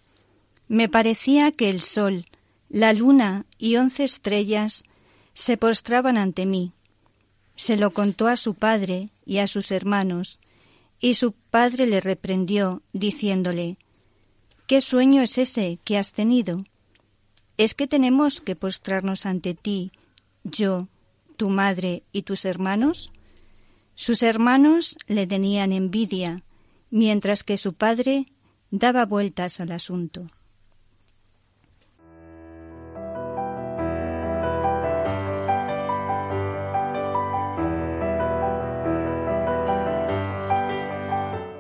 Me 0.69 0.89
parecía 0.89 1.53
que 1.53 1.71
el 1.71 1.81
sol, 1.81 2.27
la 2.69 2.93
luna 2.93 3.47
y 3.59 3.77
once 3.77 4.05
estrellas 4.05 4.85
se 5.37 5.59
postraban 5.59 6.17
ante 6.17 6.47
mí. 6.47 6.73
Se 7.57 7.77
lo 7.77 7.93
contó 7.93 8.27
a 8.27 8.37
su 8.37 8.55
padre 8.55 9.11
y 9.27 9.39
a 9.39 9.47
sus 9.47 9.71
hermanos, 9.71 10.41
y 10.99 11.15
su 11.15 11.33
padre 11.33 11.87
le 11.87 12.01
reprendió, 12.01 12.83
diciéndole 12.95 13.77
¿Qué 14.67 14.81
sueño 14.81 15.21
es 15.21 15.37
ese 15.37 15.79
que 15.85 15.99
has 15.99 16.13
tenido? 16.13 16.65
¿Es 17.59 17.75
que 17.75 17.87
tenemos 17.87 18.41
que 18.41 18.57
postrarnos 18.57 19.27
ante 19.27 19.55
ti, 19.55 19.93
yo, 20.43 20.89
tu 21.37 21.51
madre 21.51 22.03
y 22.13 22.23
tus 22.23 22.47
hermanos? 22.47 23.13
Sus 23.95 24.23
hermanos 24.23 24.97
le 25.07 25.27
tenían 25.27 25.73
envidia, 25.73 26.43
mientras 26.91 27.45
que 27.45 27.59
su 27.59 27.75
padre 27.75 28.27
daba 28.71 29.05
vueltas 29.05 29.61
al 29.61 29.73
asunto. 29.73 30.27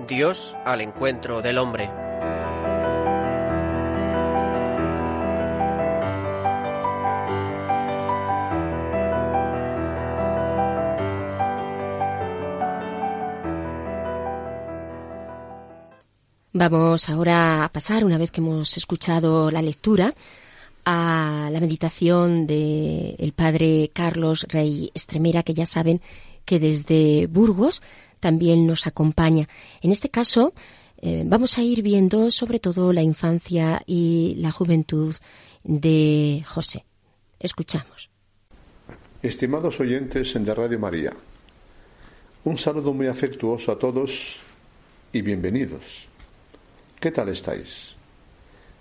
Dios 0.06 0.56
al 0.64 0.80
encuentro 0.80 1.42
del 1.42 1.58
hombre. 1.58 1.90
Vamos 16.52 17.10
ahora 17.10 17.64
a 17.64 17.68
pasar, 17.68 18.04
una 18.04 18.16
vez 18.16 18.30
que 18.30 18.40
hemos 18.40 18.76
escuchado 18.76 19.50
la 19.50 19.60
lectura, 19.60 20.14
a 20.86 21.50
la 21.52 21.60
meditación 21.60 22.46
del 22.46 23.16
el 23.18 23.32
padre 23.32 23.90
Carlos 23.92 24.46
Rey 24.48 24.90
Estremera, 24.94 25.42
que 25.42 25.52
ya 25.52 25.66
saben 25.66 26.00
que 26.46 26.58
desde 26.60 27.26
Burgos 27.26 27.82
también 28.26 28.66
nos 28.66 28.88
acompaña. 28.88 29.48
En 29.82 29.92
este 29.92 30.08
caso, 30.08 30.52
eh, 31.00 31.22
vamos 31.24 31.58
a 31.58 31.62
ir 31.62 31.80
viendo 31.82 32.32
sobre 32.32 32.58
todo 32.58 32.92
la 32.92 33.04
infancia 33.04 33.80
y 33.86 34.34
la 34.38 34.50
juventud 34.50 35.14
de 35.62 36.42
José. 36.44 36.84
Escuchamos. 37.38 38.10
Estimados 39.22 39.78
oyentes 39.78 40.34
de 40.34 40.54
Radio 40.56 40.76
María, 40.80 41.12
un 42.42 42.58
saludo 42.58 42.92
muy 42.92 43.06
afectuoso 43.06 43.70
a 43.70 43.78
todos 43.78 44.40
y 45.12 45.22
bienvenidos. 45.22 46.08
¿Qué 46.98 47.12
tal 47.12 47.28
estáis? 47.28 47.94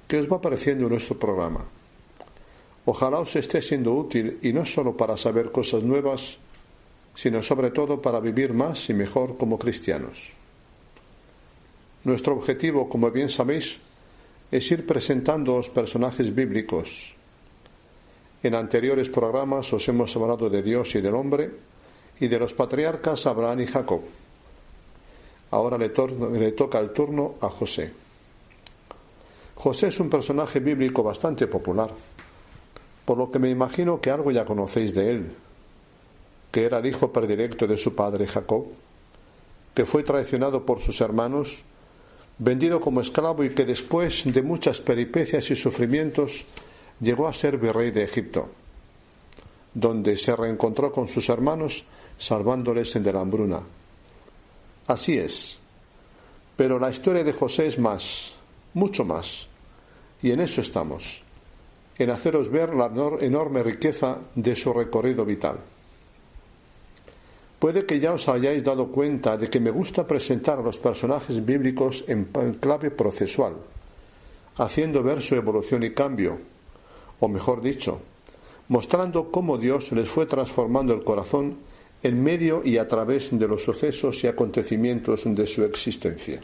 ¿Qué 0.08 0.18
os 0.18 0.28
va 0.28 0.42
pareciendo 0.42 0.90
nuestro 0.90 1.20
programa? 1.20 1.64
Ojalá 2.86 3.20
os 3.20 3.36
esté 3.36 3.62
siendo 3.62 3.94
útil 3.94 4.40
y 4.42 4.54
no 4.54 4.66
solo 4.66 4.98
para 4.98 5.18
saber 5.18 5.52
cosas 5.52 5.84
nuevas, 5.84 6.40
sino 7.16 7.42
sobre 7.42 7.72
todo 7.72 8.02
para 8.02 8.20
vivir 8.20 8.54
más 8.54 8.90
y 8.90 8.94
mejor 8.94 9.38
como 9.38 9.58
cristianos. 9.58 10.32
Nuestro 12.04 12.34
objetivo, 12.34 12.88
como 12.88 13.10
bien 13.10 13.30
sabéis, 13.30 13.80
es 14.52 14.72
ir 14.72 14.86
presentando 14.86 15.56
los 15.56 15.70
personajes 15.70 16.34
bíblicos. 16.36 17.16
En 18.44 18.54
anteriores 18.54 19.10
programas 19.10 19.74
os 19.74 19.88
hemos 19.88 20.16
hablado 20.16 20.50
de 20.50 20.62
Dios 20.62 20.94
y 20.96 21.02
del 21.02 21.16
hombre 21.16 21.50
y 22.20 22.28
de 22.28 22.38
los 22.38 22.54
patriarcas 22.54 23.26
Abraham 23.26 23.62
y 23.62 23.66
Jacob. 23.66 24.02
Ahora 25.52 25.78
le, 25.78 25.92
le 26.38 26.52
toca 26.52 26.80
el 26.80 26.92
turno 26.92 27.36
a 27.42 27.50
José. 27.50 27.92
José 29.56 29.88
es 29.88 30.00
un 30.00 30.10
personaje 30.10 30.60
bíblico 30.60 31.02
bastante 31.02 31.48
popular, 31.48 31.90
por 33.06 33.18
lo 33.18 33.32
que 33.32 33.40
me 33.40 33.50
imagino 33.50 34.00
que 34.02 34.12
algo 34.12 34.30
ya 34.32 34.46
conocéis 34.46 34.94
de 34.94 35.10
él, 35.10 35.32
que 36.56 36.64
era 36.64 36.78
el 36.78 36.86
hijo 36.86 37.12
predilecto 37.12 37.68
de 37.68 37.78
su 37.78 37.96
padre 37.96 38.26
Jacob, 38.26 38.68
que 39.74 39.84
fue 39.84 40.04
traicionado 40.04 40.66
por 40.66 40.80
sus 40.80 41.02
hermanos, 41.02 41.64
vendido 42.38 42.80
como 42.80 43.02
esclavo 43.02 43.44
y 43.44 43.50
que 43.50 43.66
después 43.66 44.22
de 44.24 44.42
muchas 44.42 44.80
peripecias 44.80 45.52
y 45.52 45.58
sufrimientos 45.58 46.46
llegó 47.02 47.28
a 47.28 47.34
ser 47.34 47.58
virrey 47.58 47.92
de 47.92 48.06
Egipto, 48.06 48.48
donde 49.74 50.16
se 50.16 50.34
reencontró 50.34 50.94
con 50.94 51.10
sus 51.10 51.28
hermanos 51.28 51.84
salvándoles 52.18 53.04
de 53.04 53.12
la 53.12 53.20
hambruna. 53.20 53.60
Así 54.88 55.18
es. 55.18 55.60
Pero 56.56 56.80
la 56.80 56.90
historia 56.90 57.26
de 57.26 57.34
José 57.34 57.68
es 57.68 57.78
más, 57.78 58.34
mucho 58.74 59.04
más, 59.04 59.50
y 60.22 60.32
en 60.32 60.40
eso 60.40 60.62
estamos, 60.62 61.22
en 61.98 62.12
haceros 62.12 62.50
ver 62.50 62.74
la 62.74 62.86
enorme 63.20 63.62
riqueza 63.62 64.20
de 64.36 64.56
su 64.56 64.72
recorrido 64.72 65.26
vital. 65.26 65.75
Puede 67.66 67.88
que 67.88 68.00
ya 68.00 68.14
os 68.14 68.30
hayáis 68.30 68.62
dado 68.62 68.94
cuenta 68.94 69.38
de 69.38 69.50
que 69.50 69.60
me 69.60 69.72
gusta 69.72 70.06
presentar 70.06 70.60
a 70.60 70.62
los 70.62 70.78
personajes 70.78 71.44
bíblicos 71.44 72.06
en 72.06 72.26
clave 72.62 72.92
procesual, 72.92 73.56
haciendo 74.58 75.02
ver 75.02 75.24
su 75.24 75.34
evolución 75.34 75.82
y 75.82 75.90
cambio, 75.90 76.38
o 77.20 77.28
mejor 77.28 77.64
dicho, 77.64 78.02
mostrando 78.68 79.32
cómo 79.32 79.58
Dios 79.58 79.92
les 79.94 80.08
fue 80.08 80.28
transformando 80.28 80.94
el 80.94 81.04
corazón 81.04 81.58
en 82.04 82.22
medio 82.22 82.62
y 82.64 82.78
a 82.78 82.88
través 82.88 83.36
de 83.36 83.48
los 83.48 83.64
sucesos 83.64 84.24
y 84.24 84.28
acontecimientos 84.28 85.24
de 85.26 85.48
su 85.48 85.64
existencia. 85.64 86.42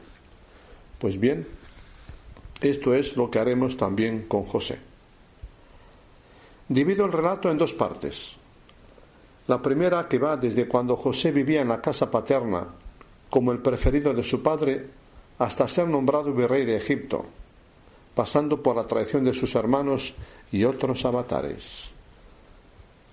Pues 0.98 1.20
bien, 1.20 1.46
esto 2.62 2.96
es 2.96 3.16
lo 3.16 3.30
que 3.30 3.38
haremos 3.38 3.78
también 3.78 4.26
con 4.28 4.46
José. 4.46 4.80
Divido 6.68 7.06
el 7.06 7.12
relato 7.12 7.52
en 7.52 7.60
dos 7.60 7.74
partes. 7.74 8.41
La 9.48 9.62
primera 9.62 10.08
que 10.08 10.20
va 10.20 10.38
desde 10.38 10.68
cuando 10.68 10.96
José 10.96 11.32
vivía 11.32 11.62
en 11.62 11.70
la 11.70 11.82
casa 11.82 12.10
paterna 12.10 12.68
como 13.30 13.52
el 13.52 13.60
preferido 13.60 14.14
de 14.14 14.24
su 14.24 14.44
padre 14.44 14.86
hasta 15.40 15.68
ser 15.68 15.88
nombrado 15.88 16.34
virrey 16.34 16.66
de 16.66 16.76
Egipto, 16.76 17.26
pasando 18.14 18.62
por 18.62 18.76
la 18.76 18.86
traición 18.86 19.24
de 19.24 19.34
sus 19.34 19.56
hermanos 19.56 20.14
y 20.52 20.64
otros 20.66 21.04
avatares. 21.06 21.90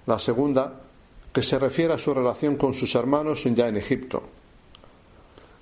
La 0.06 0.18
segunda, 0.18 0.80
que 1.32 1.42
se 1.42 1.58
refiere 1.58 1.94
a 1.94 1.98
su 1.98 2.12
relación 2.12 2.56
con 2.56 2.74
sus 2.74 2.94
hermanos 2.94 3.44
ya 3.44 3.68
en 3.68 3.76
Egipto. 3.76 4.22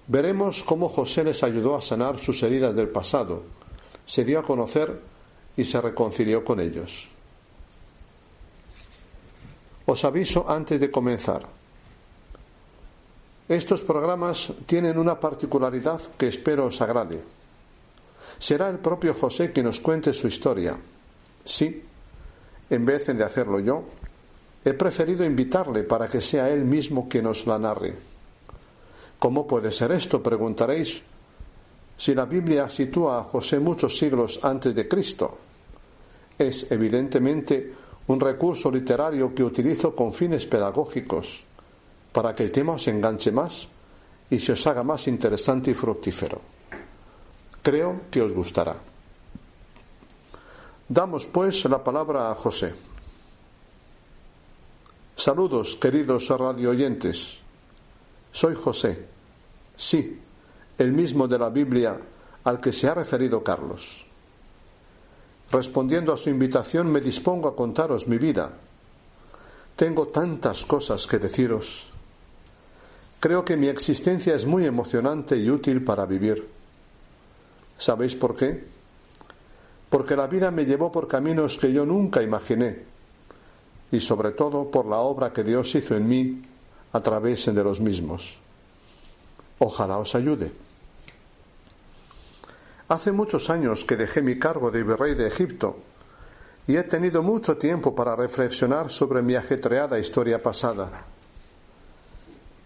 Veremos 0.09 0.62
cómo 0.62 0.88
José 0.88 1.22
les 1.22 1.42
ayudó 1.42 1.76
a 1.76 1.83
sanar 1.83 2.18
sus 2.18 2.42
heridas 2.42 2.74
del 2.74 2.88
pasado, 2.88 3.42
se 4.07 4.24
dio 4.24 4.38
a 4.38 4.42
conocer 4.42 5.00
y 5.57 5.64
se 5.64 5.81
reconcilió 5.81 6.44
con 6.44 6.61
ellos. 6.61 7.09
Os 9.87 10.05
aviso 10.05 10.44
antes 10.49 10.81
de 10.81 10.90
comenzar. 10.90 11.46
Estos 13.49 13.83
programas 13.83 14.53
tienen 14.66 14.99
una 14.99 15.20
particularidad 15.20 16.03
que 16.18 16.27
espero 16.27 16.66
os 16.66 16.83
agrade. 16.83 17.22
Será 18.38 18.68
el 18.68 18.83
propio 18.83 19.14
José 19.14 19.53
quien 19.53 19.66
nos 19.66 19.79
cuente 19.79 20.12
su 20.12 20.27
historia. 20.27 20.77
Sí, 21.44 21.83
en 22.68 22.85
vez 22.85 23.07
de 23.07 23.22
hacerlo 23.22 23.61
yo, 23.61 23.85
he 24.64 24.75
preferido 24.75 25.25
invitarle 25.25 25.85
para 25.85 26.09
que 26.09 26.20
sea 26.20 26.51
él 26.51 26.64
mismo 26.64 27.09
quien 27.09 27.25
nos 27.25 27.46
la 27.46 27.59
narre. 27.59 27.94
¿Cómo 29.20 29.46
puede 29.46 29.70
ser 29.70 29.92
esto? 29.92 30.20
preguntaréis. 30.20 31.01
Si 31.96 32.14
la 32.14 32.27
Biblia 32.27 32.68
sitúa 32.68 33.20
a 33.20 33.25
José 33.25 33.61
muchos 33.61 33.96
siglos 33.96 34.40
antes 34.42 34.75
de 34.75 34.88
Cristo, 34.88 35.38
es 36.37 36.66
evidentemente 36.70 37.86
un 38.09 38.21
recurso 38.21 38.71
literario 38.71 39.35
que 39.35 39.42
utilizo 39.42 39.95
con 39.95 40.12
fines 40.12 40.47
pedagógicos, 40.47 41.42
para 42.12 42.35
que 42.35 42.45
el 42.45 42.53
tema 42.53 42.75
os 42.75 42.87
enganche 42.88 43.33
más 43.33 43.69
y 44.31 44.38
se 44.38 44.53
os 44.53 44.66
haga 44.66 44.83
más 44.83 45.07
interesante 45.09 45.71
y 45.71 45.75
fructífero. 45.75 46.40
Creo 47.62 48.03
que 48.11 48.23
os 48.23 48.33
gustará. 48.33 48.77
Damos 50.88 51.27
pues 51.27 51.64
la 51.64 51.83
palabra 51.83 52.31
a 52.31 52.35
José. 52.37 52.75
Saludos, 55.16 55.77
queridos 55.77 56.29
radio 56.29 56.71
oyentes. 56.71 57.40
Soy 58.31 58.55
José. 58.55 59.09
Sí, 59.75 60.21
el 60.79 60.92
mismo 60.92 61.27
de 61.27 61.38
la 61.38 61.51
Biblia 61.51 61.99
al 62.45 62.61
que 62.61 62.73
se 62.73 62.88
ha 62.88 62.95
referido 62.95 63.42
Carlos. 63.42 64.06
Respondiendo 65.50 66.12
a 66.12 66.16
su 66.16 66.30
invitación, 66.30 66.90
me 66.90 67.00
dispongo 67.00 67.48
a 67.48 67.56
contaros 67.56 68.06
mi 68.09 68.18
vida. 68.18 68.52
Tengo 69.76 70.09
tantas 70.09 70.64
cosas 70.64 71.06
que 71.06 71.18
deciros. 71.18 71.87
Creo 73.20 73.44
que 73.44 73.56
mi 73.56 73.68
existencia 73.68 74.35
es 74.35 74.46
muy 74.46 74.66
emocionante 74.66 75.37
y 75.37 75.50
útil 75.50 75.85
para 75.85 76.06
vivir. 76.06 76.46
¿Sabéis 77.78 78.14
por 78.14 78.35
qué? 78.35 78.76
porque 79.88 80.16
la 80.16 80.26
vida 80.26 80.50
me 80.50 80.64
llevó 80.64 80.90
por 80.90 81.06
caminos 81.06 81.56
que 81.56 81.72
yo 81.72 81.87
nunca 81.87 82.22
imaginé, 82.22 82.82
y 83.92 84.00
sobre 84.00 84.32
todo 84.32 84.70
por 84.70 84.87
la 84.87 84.98
obra 84.98 85.32
que 85.32 85.44
Dios 85.44 85.74
hizo 85.74 85.96
en 85.96 86.09
mí 86.09 86.42
a 86.92 87.00
través 87.00 87.46
de 87.46 87.64
los 87.64 87.80
mismos. 87.80 88.37
Ojalá 89.59 89.98
os 89.98 90.14
ayude. 90.14 90.52
Hace 92.88 93.11
muchos 93.11 93.51
años 93.51 93.85
que 93.85 93.96
dejé 93.96 94.22
mi 94.22 94.38
cargo 94.38 94.70
de 94.70 94.85
virrey 94.85 95.16
de 95.16 95.27
Egipto 95.27 95.77
y 96.68 96.77
he 96.77 96.85
tenido 96.85 97.20
mucho 97.20 97.57
tiempo 97.57 97.96
para 97.96 98.14
reflexionar 98.14 98.90
sobre 98.90 99.22
mi 99.22 99.35
ajetreada 99.35 99.99
historia 99.99 100.40
pasada. 100.40 101.05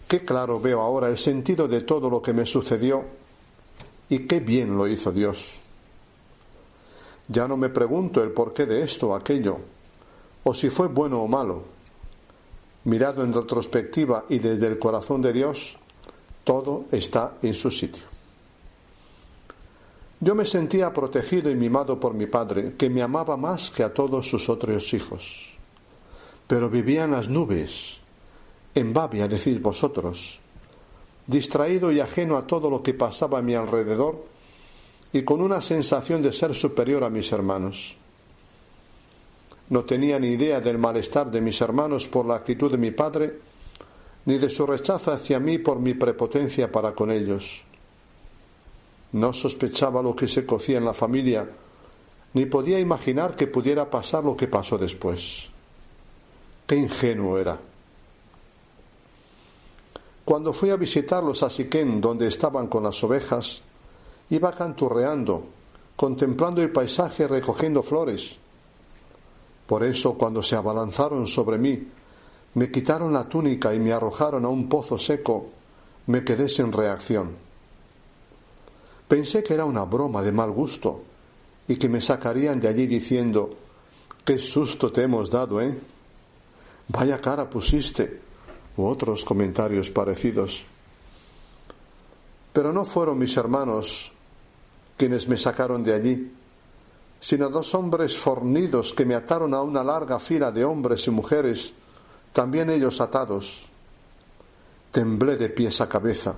Qué 0.07 0.23
claro 0.23 0.61
veo 0.61 0.83
ahora 0.83 1.09
el 1.09 1.17
sentido 1.17 1.69
de 1.69 1.83
todo 1.83 2.11
lo 2.11 2.21
que 2.21 2.35
me 2.35 2.45
sucedió 2.45 3.03
y 4.11 4.27
qué 4.27 4.41
bien 4.41 4.77
lo 4.77 4.87
hizo 4.87 5.11
Dios. 5.11 5.59
Ya 7.29 7.49
no 7.49 7.57
me 7.57 7.71
pregunto 7.71 8.23
el 8.23 8.33
porqué 8.33 8.67
de 8.67 8.83
esto 8.83 9.11
o 9.11 9.15
aquello, 9.15 9.59
o 10.45 10.53
si 10.53 10.69
fue 10.69 10.89
bueno 10.89 11.23
o 11.23 11.29
malo. 11.29 11.63
Mirado 12.85 13.25
en 13.25 13.33
retrospectiva 13.33 14.25
y 14.29 14.39
desde 14.39 14.67
el 14.67 14.79
corazón 14.79 15.23
de 15.23 15.33
Dios, 15.33 15.79
todo 16.45 16.87
está 16.91 17.35
en 17.41 17.55
su 17.55 17.71
sitio. 17.71 18.10
Yo 20.23 20.35
me 20.35 20.45
sentía 20.45 20.93
protegido 20.93 21.51
y 21.51 21.55
mimado 21.55 21.99
por 21.99 22.13
mi 22.13 22.27
padre, 22.27 22.75
que 22.77 22.91
me 22.91 23.01
amaba 23.01 23.39
más 23.39 23.71
que 23.71 23.83
a 23.83 23.95
todos 23.95 24.29
sus 24.29 24.51
otros 24.51 24.93
hijos. 24.93 25.49
Pero 26.47 26.69
vivía 26.69 27.05
en 27.05 27.13
las 27.13 27.31
nubes, 27.31 28.01
en 28.75 28.93
Babia, 28.93 29.27
decís 29.27 29.63
vosotros, 29.63 30.39
distraído 31.27 31.91
y 31.91 32.01
ajeno 32.01 32.37
a 32.37 32.47
todo 32.47 32.69
lo 32.69 32.83
que 32.83 32.93
pasaba 32.93 33.39
a 33.39 33.43
mi 33.43 33.55
alrededor, 33.55 34.27
y 35.11 35.23
con 35.23 35.41
una 35.41 35.63
sensación 35.63 36.21
de 36.21 36.35
ser 36.35 36.55
superior 36.55 37.03
a 37.03 37.11
mis 37.11 37.33
hermanos. 37.33 37.97
No 39.71 39.85
tenía 39.85 40.19
ni 40.19 40.29
idea 40.29 40.61
del 40.61 40.77
malestar 40.77 41.31
de 41.31 41.41
mis 41.41 41.59
hermanos 41.63 42.07
por 42.07 42.27
la 42.27 42.37
actitud 42.37 42.71
de 42.71 42.77
mi 42.77 42.91
padre, 42.91 43.39
ni 44.27 44.37
de 44.37 44.51
su 44.51 44.67
rechazo 44.67 45.13
hacia 45.13 45.41
mí 45.41 45.59
por 45.59 45.79
mi 45.79 45.95
prepotencia 45.95 46.71
para 46.71 46.93
con 46.93 47.11
ellos. 47.11 47.65
No 49.13 49.33
sospechaba 49.33 50.03
lo 50.03 50.15
que 50.15 50.29
se 50.29 50.47
cocía 50.47 50.79
en 50.79 50.85
la 50.85 50.95
familia, 50.95 51.49
ni 52.35 52.47
podía 52.47 52.79
imaginar 52.79 53.35
que 53.35 53.47
pudiera 53.47 53.91
pasar 53.91 54.25
lo 54.25 54.37
que 54.37 54.47
pasó 54.47 54.79
después. 54.79 55.49
Qué 56.67 56.77
ingenuo 56.77 57.39
era. 57.39 57.59
Cuando 60.25 60.53
fui 60.53 60.71
a 60.71 60.77
visitarlos 60.77 61.43
a 61.43 61.51
Siquén, 61.51 62.01
donde 62.01 62.29
estaban 62.29 62.69
con 62.69 62.85
las 62.85 63.03
ovejas, 63.03 63.63
Iba 64.31 64.53
canturreando, 64.53 65.43
contemplando 65.97 66.63
el 66.63 66.71
paisaje 66.71 67.27
recogiendo 67.27 67.83
flores. 67.83 68.37
Por 69.67 69.83
eso 69.83 70.15
cuando 70.15 70.41
se 70.41 70.55
abalanzaron 70.55 71.27
sobre 71.27 71.59
mí, 71.59 71.89
me 72.55 72.71
quitaron 72.71 73.13
la 73.13 73.29
túnica 73.29 73.75
y 73.75 73.81
me 73.81 73.93
arrojaron 73.93 74.45
a 74.45 74.49
un 74.49 74.69
pozo 74.69 74.99
seco, 74.99 75.49
me 76.07 76.23
quedé 76.23 76.49
sin 76.49 76.71
reacción. 76.71 77.50
Pensé 79.11 79.43
que 79.43 79.55
era 79.55 79.65
una 79.65 79.83
broma 79.83 80.23
de 80.23 80.31
mal 80.31 80.53
gusto 80.53 81.03
y 81.67 81.75
que 81.75 81.89
me 81.89 82.01
sacarían 82.01 82.61
de 82.61 82.69
allí 82.69 82.87
diciendo, 82.87 83.51
qué 84.25 84.39
susto 84.39 84.93
te 84.93 85.03
hemos 85.03 85.29
dado, 85.29 85.61
¿eh? 85.61 85.77
Vaya 86.87 87.21
cara 87.21 87.51
pusiste, 87.51 88.21
u 88.77 88.85
otros 88.85 89.25
comentarios 89.25 89.91
parecidos. 89.91 90.63
Pero 92.53 92.73
no 92.73 92.85
fueron 92.85 93.19
mis 93.19 93.37
hermanos 93.37 94.13
quienes 94.97 95.27
me 95.27 95.37
sacaron 95.37 95.83
de 95.83 95.93
allí, 95.93 96.33
sino 97.19 97.49
dos 97.49 97.75
hombres 97.75 98.17
fornidos 98.17 98.95
que 98.95 99.05
me 99.05 99.17
ataron 99.17 99.55
a 99.55 99.63
una 99.63 99.83
larga 99.83 100.21
fila 100.21 100.53
de 100.53 100.65
hombres 100.65 101.09
y 101.09 101.11
mujeres, 101.11 101.73
también 102.33 102.71
ellos 102.71 103.01
atados. 103.01 103.67
Temblé 104.93 105.37
de 105.37 105.49
pies 105.49 105.81
a 105.81 105.89
cabeza. 105.89 106.37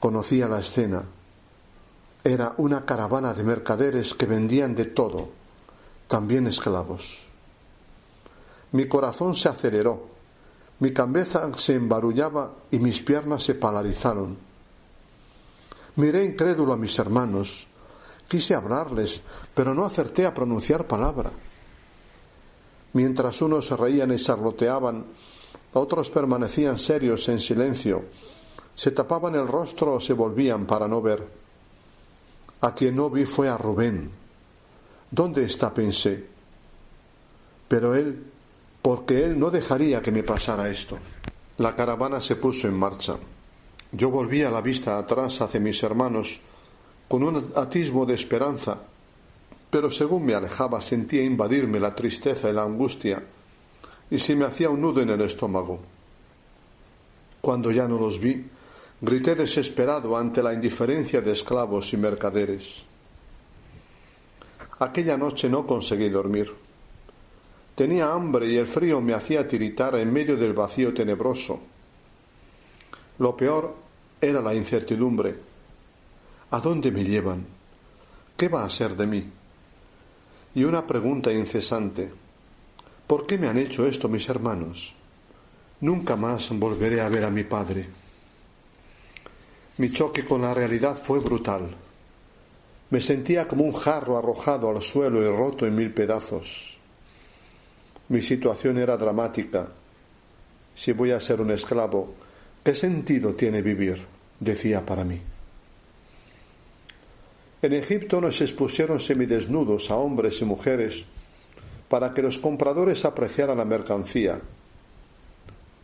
Conocía 0.00 0.48
la 0.48 0.60
escena. 0.60 1.04
Era 2.26 2.54
una 2.56 2.84
caravana 2.84 3.32
de 3.32 3.44
mercaderes 3.44 4.12
que 4.14 4.26
vendían 4.26 4.74
de 4.74 4.86
todo, 4.86 5.28
también 6.08 6.48
esclavos. 6.48 7.20
Mi 8.72 8.88
corazón 8.88 9.36
se 9.36 9.48
aceleró, 9.48 10.08
mi 10.80 10.92
cabeza 10.92 11.48
se 11.56 11.76
embarullaba 11.76 12.50
y 12.72 12.80
mis 12.80 13.00
piernas 13.00 13.44
se 13.44 13.54
paralizaron. 13.54 14.36
Miré 15.94 16.24
incrédulo 16.24 16.72
a 16.72 16.76
mis 16.76 16.98
hermanos. 16.98 17.68
Quise 18.26 18.56
hablarles, 18.56 19.22
pero 19.54 19.72
no 19.72 19.84
acerté 19.84 20.26
a 20.26 20.34
pronunciar 20.34 20.84
palabra. 20.84 21.30
Mientras 22.94 23.40
unos 23.40 23.70
reían 23.70 24.10
y 24.10 24.18
sarloteaban, 24.18 25.04
otros 25.74 26.10
permanecían 26.10 26.76
serios 26.80 27.28
en 27.28 27.38
silencio, 27.38 28.02
se 28.74 28.90
tapaban 28.90 29.36
el 29.36 29.46
rostro 29.46 29.94
o 29.94 30.00
se 30.00 30.12
volvían 30.12 30.66
para 30.66 30.88
no 30.88 31.00
ver. 31.00 31.45
A 32.60 32.74
quien 32.74 32.96
no 32.96 33.10
vi 33.10 33.24
fue 33.26 33.48
a 33.48 33.56
Rubén. 33.56 34.10
¿Dónde 35.10 35.44
está? 35.44 35.72
pensé. 35.72 36.26
Pero 37.68 37.94
él, 37.94 38.24
porque 38.82 39.24
él 39.24 39.38
no 39.38 39.50
dejaría 39.50 40.00
que 40.00 40.12
me 40.12 40.22
pasara 40.22 40.68
esto. 40.70 40.98
La 41.58 41.74
caravana 41.74 42.20
se 42.20 42.36
puso 42.36 42.68
en 42.68 42.74
marcha. 42.74 43.16
Yo 43.92 44.10
volvía 44.10 44.50
la 44.50 44.60
vista 44.60 44.98
atrás 44.98 45.40
hacia 45.40 45.60
mis 45.60 45.82
hermanos 45.82 46.40
con 47.08 47.22
un 47.22 47.52
atisbo 47.54 48.04
de 48.04 48.14
esperanza, 48.14 48.78
pero 49.70 49.90
según 49.90 50.24
me 50.24 50.34
alejaba 50.34 50.80
sentía 50.80 51.22
invadirme 51.22 51.78
la 51.78 51.94
tristeza 51.94 52.50
y 52.50 52.52
la 52.52 52.62
angustia, 52.62 53.22
y 54.10 54.18
se 54.18 54.34
me 54.34 54.44
hacía 54.44 54.70
un 54.70 54.80
nudo 54.80 55.00
en 55.00 55.10
el 55.10 55.20
estómago. 55.20 55.78
Cuando 57.40 57.70
ya 57.70 57.86
no 57.86 57.98
los 57.98 58.18
vi, 58.18 58.44
grité 59.00 59.34
desesperado 59.34 60.16
ante 60.16 60.42
la 60.42 60.52
indiferencia 60.52 61.20
de 61.20 61.32
esclavos 61.32 61.92
y 61.92 61.96
mercaderes. 61.96 62.82
Aquella 64.78 65.16
noche 65.16 65.48
no 65.48 65.66
conseguí 65.66 66.08
dormir. 66.08 66.52
Tenía 67.74 68.12
hambre 68.12 68.48
y 68.48 68.56
el 68.56 68.66
frío 68.66 69.00
me 69.00 69.14
hacía 69.14 69.46
tiritar 69.46 69.94
en 69.96 70.12
medio 70.12 70.36
del 70.36 70.52
vacío 70.52 70.92
tenebroso 70.94 71.60
lo 73.18 73.36
peor 73.36 73.74
era 74.20 74.40
la 74.40 74.54
incertidumbre. 74.54 75.34
¿A 76.50 76.60
dónde 76.60 76.90
me 76.90 77.04
llevan? 77.04 77.46
¿Qué 78.36 78.48
va 78.48 78.64
a 78.64 78.70
ser 78.70 78.94
de 78.94 79.06
mí? 79.06 79.24
Y 80.54 80.64
una 80.64 80.86
pregunta 80.86 81.32
incesante. 81.32 82.10
¿Por 83.06 83.26
qué 83.26 83.38
me 83.38 83.48
han 83.48 83.58
hecho 83.58 83.86
esto 83.86 84.08
mis 84.08 84.28
hermanos? 84.28 84.94
Nunca 85.80 86.16
más 86.16 86.50
volveré 86.58 87.00
a 87.00 87.08
ver 87.08 87.24
a 87.24 87.30
mi 87.30 87.44
padre. 87.44 87.86
Mi 89.78 89.90
choque 89.90 90.24
con 90.24 90.40
la 90.40 90.54
realidad 90.54 90.96
fue 90.96 91.18
brutal. 91.18 91.68
Me 92.88 93.00
sentía 93.00 93.46
como 93.46 93.64
un 93.64 93.74
jarro 93.74 94.16
arrojado 94.16 94.70
al 94.70 94.82
suelo 94.82 95.22
y 95.22 95.36
roto 95.36 95.66
en 95.66 95.74
mil 95.74 95.92
pedazos. 95.92 96.78
Mi 98.08 98.22
situación 98.22 98.78
era 98.78 98.96
dramática. 98.96 99.68
Si 100.74 100.92
voy 100.92 101.10
a 101.10 101.20
ser 101.20 101.40
un 101.40 101.50
esclavo, 101.50 102.14
¿qué 102.64 102.74
sentido 102.74 103.34
tiene 103.34 103.60
vivir? 103.60 103.98
decía 104.38 104.84
para 104.84 105.04
mí. 105.04 105.20
En 107.62 107.72
Egipto 107.72 108.20
nos 108.20 108.40
expusieron 108.40 109.00
semidesnudos 109.00 109.90
a 109.90 109.96
hombres 109.96 110.40
y 110.40 110.44
mujeres 110.44 111.04
para 111.88 112.12
que 112.14 112.22
los 112.22 112.38
compradores 112.38 113.04
apreciaran 113.04 113.58
la 113.58 113.64
mercancía. 113.64 114.40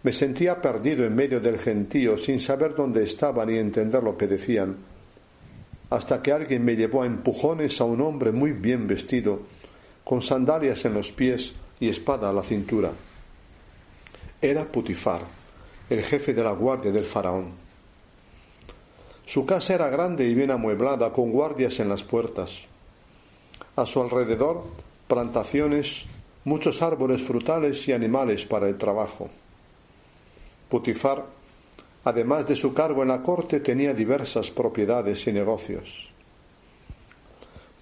Me 0.02 0.12
sentía 0.12 0.60
perdido 0.60 1.04
en 1.04 1.14
medio 1.14 1.40
del 1.40 1.58
gentío 1.58 2.18
sin 2.18 2.40
saber 2.40 2.74
dónde 2.74 3.04
estaba 3.04 3.46
ni 3.46 3.56
entender 3.56 4.02
lo 4.02 4.16
que 4.16 4.26
decían, 4.26 4.76
hasta 5.90 6.22
que 6.22 6.32
alguien 6.32 6.64
me 6.64 6.74
llevó 6.74 7.02
a 7.02 7.06
empujones 7.06 7.80
a 7.80 7.84
un 7.84 8.00
hombre 8.00 8.32
muy 8.32 8.52
bien 8.52 8.88
vestido, 8.88 9.40
con 10.02 10.22
sandalias 10.22 10.84
en 10.86 10.94
los 10.94 11.12
pies 11.12 11.54
y 11.78 11.88
espada 11.88 12.30
a 12.30 12.32
la 12.32 12.42
cintura. 12.42 12.90
Era 14.40 14.64
Putifar, 14.64 15.22
el 15.88 16.02
jefe 16.02 16.34
de 16.34 16.42
la 16.42 16.52
guardia 16.52 16.90
del 16.90 17.04
faraón. 17.04 17.50
Su 19.24 19.46
casa 19.46 19.74
era 19.74 19.88
grande 19.88 20.24
y 20.24 20.34
bien 20.34 20.50
amueblada, 20.50 21.12
con 21.12 21.30
guardias 21.30 21.78
en 21.78 21.88
las 21.88 22.02
puertas. 22.02 22.66
A 23.76 23.86
su 23.86 24.02
alrededor, 24.02 24.64
plantaciones, 25.06 26.06
muchos 26.44 26.82
árboles 26.82 27.22
frutales 27.22 27.86
y 27.86 27.92
animales 27.92 28.44
para 28.46 28.68
el 28.68 28.76
trabajo. 28.76 29.30
Putifar, 30.72 31.26
además 32.02 32.46
de 32.46 32.56
su 32.56 32.72
cargo 32.72 33.02
en 33.02 33.08
la 33.08 33.22
corte, 33.22 33.60
tenía 33.60 33.92
diversas 33.92 34.50
propiedades 34.50 35.26
y 35.26 35.32
negocios. 35.34 36.08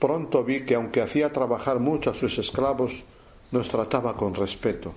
Pronto 0.01 0.43
vi 0.43 0.65
que 0.65 0.75
aunque 0.75 1.01
hacía 1.01 1.33
trabajar 1.33 1.79
mucho 1.79 2.11
a 2.11 2.15
sus 2.15 2.37
esclavos, 2.39 3.05
nos 3.53 3.69
trataba 3.69 4.17
con 4.17 4.35
respeto. 4.35 4.93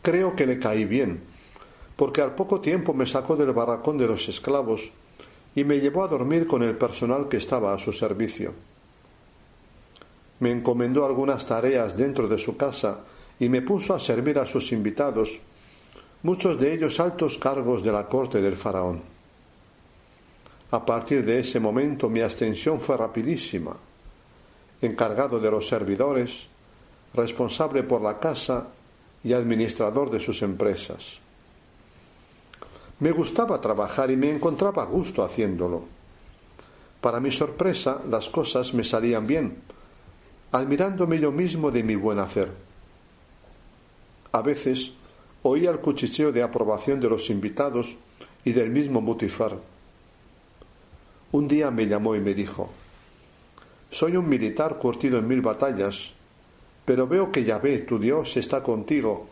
Creo 0.00 0.36
que 0.36 0.46
le 0.46 0.60
caí 0.60 0.84
bien, 0.84 1.24
porque 1.96 2.20
al 2.20 2.36
poco 2.36 2.60
tiempo 2.60 2.94
me 2.94 3.06
sacó 3.06 3.34
del 3.34 3.50
barracón 3.50 3.98
de 3.98 4.06
los 4.06 4.28
esclavos 4.28 4.92
y 5.56 5.64
me 5.64 5.80
llevó 5.80 6.04
a 6.04 6.08
dormir 6.08 6.46
con 6.46 6.62
el 6.62 6.78
personal 6.78 7.28
que 7.28 7.38
estaba 7.38 7.74
a 7.74 7.80
su 7.80 7.92
servicio. 7.92 8.52
Me 10.38 10.52
encomendó 10.52 11.04
algunas 11.04 11.44
tareas 11.44 11.96
dentro 11.96 12.28
de 12.28 12.38
su 12.38 12.56
casa 12.56 13.00
y 13.40 13.48
me 13.48 13.60
puso 13.60 13.92
a 13.92 13.98
servir 13.98 14.38
a 14.38 14.46
sus 14.46 14.70
invitados, 14.70 15.40
muchos 16.22 16.58
de 16.58 16.72
ellos 16.72 17.00
altos 17.00 17.38
cargos 17.38 17.82
de 17.82 17.92
la 17.92 18.08
corte 18.08 18.40
del 18.40 18.56
faraón. 18.56 19.02
A 20.70 20.84
partir 20.86 21.24
de 21.24 21.40
ese 21.40 21.60
momento 21.60 22.08
mi 22.08 22.20
ascensión 22.20 22.80
fue 22.80 22.96
rapidísima. 22.96 23.76
Encargado 24.80 25.38
de 25.38 25.50
los 25.50 25.68
servidores, 25.68 26.48
responsable 27.14 27.82
por 27.82 28.00
la 28.00 28.18
casa 28.18 28.68
y 29.22 29.32
administrador 29.32 30.10
de 30.10 30.18
sus 30.18 30.42
empresas. 30.42 31.20
Me 33.00 33.10
gustaba 33.10 33.60
trabajar 33.60 34.10
y 34.10 34.16
me 34.16 34.30
encontraba 34.30 34.84
gusto 34.84 35.22
haciéndolo. 35.22 35.82
Para 37.00 37.20
mi 37.20 37.30
sorpresa, 37.30 38.00
las 38.08 38.28
cosas 38.28 38.72
me 38.74 38.84
salían 38.84 39.26
bien, 39.26 39.56
admirándome 40.52 41.18
yo 41.18 41.32
mismo 41.32 41.70
de 41.70 41.82
mi 41.82 41.96
buen 41.96 42.18
hacer. 42.18 42.48
A 44.30 44.40
veces 44.40 44.92
oía 45.42 45.70
el 45.70 45.80
cuchicheo 45.80 46.32
de 46.32 46.42
aprobación 46.42 47.00
de 47.00 47.08
los 47.08 47.30
invitados 47.30 47.96
y 48.44 48.52
del 48.52 48.70
mismo 48.70 49.00
Mutifar. 49.00 49.58
Un 51.32 51.48
día 51.48 51.70
me 51.70 51.86
llamó 51.86 52.14
y 52.14 52.20
me 52.20 52.34
dijo 52.34 52.70
Soy 53.90 54.16
un 54.16 54.28
militar 54.28 54.78
curtido 54.78 55.18
en 55.18 55.26
mil 55.26 55.40
batallas, 55.40 56.12
pero 56.84 57.06
veo 57.06 57.32
que 57.32 57.44
Yahvé, 57.44 57.78
tu 57.80 57.98
Dios, 57.98 58.36
está 58.36 58.62
contigo 58.62 59.28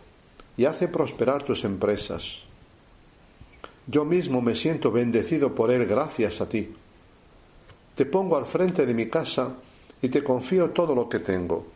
y 0.56 0.64
hace 0.64 0.88
prosperar 0.88 1.42
tus 1.42 1.64
empresas. 1.64 2.42
Yo 3.86 4.04
mismo 4.04 4.40
me 4.42 4.54
siento 4.54 4.92
bendecido 4.92 5.54
por 5.54 5.70
Él 5.70 5.86
gracias 5.86 6.40
a 6.40 6.48
ti. 6.48 6.72
Te 7.94 8.06
pongo 8.06 8.36
al 8.36 8.46
frente 8.46 8.86
de 8.86 8.94
mi 8.94 9.08
casa 9.08 9.54
y 10.02 10.08
te 10.08 10.22
confío 10.22 10.70
todo 10.70 10.94
lo 10.94 11.08
que 11.08 11.18
tengo. 11.20 11.66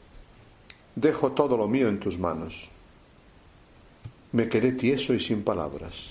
Dejo 0.95 1.33
todo 1.33 1.57
lo 1.57 1.67
mío 1.67 1.89
en 1.89 1.99
tus 1.99 2.19
manos. 2.19 2.71
Me 4.35 4.49
quedé 4.49 4.73
tieso 4.73 5.15
y 5.15 5.21
sin 5.21 5.45
palabras. 5.45 6.11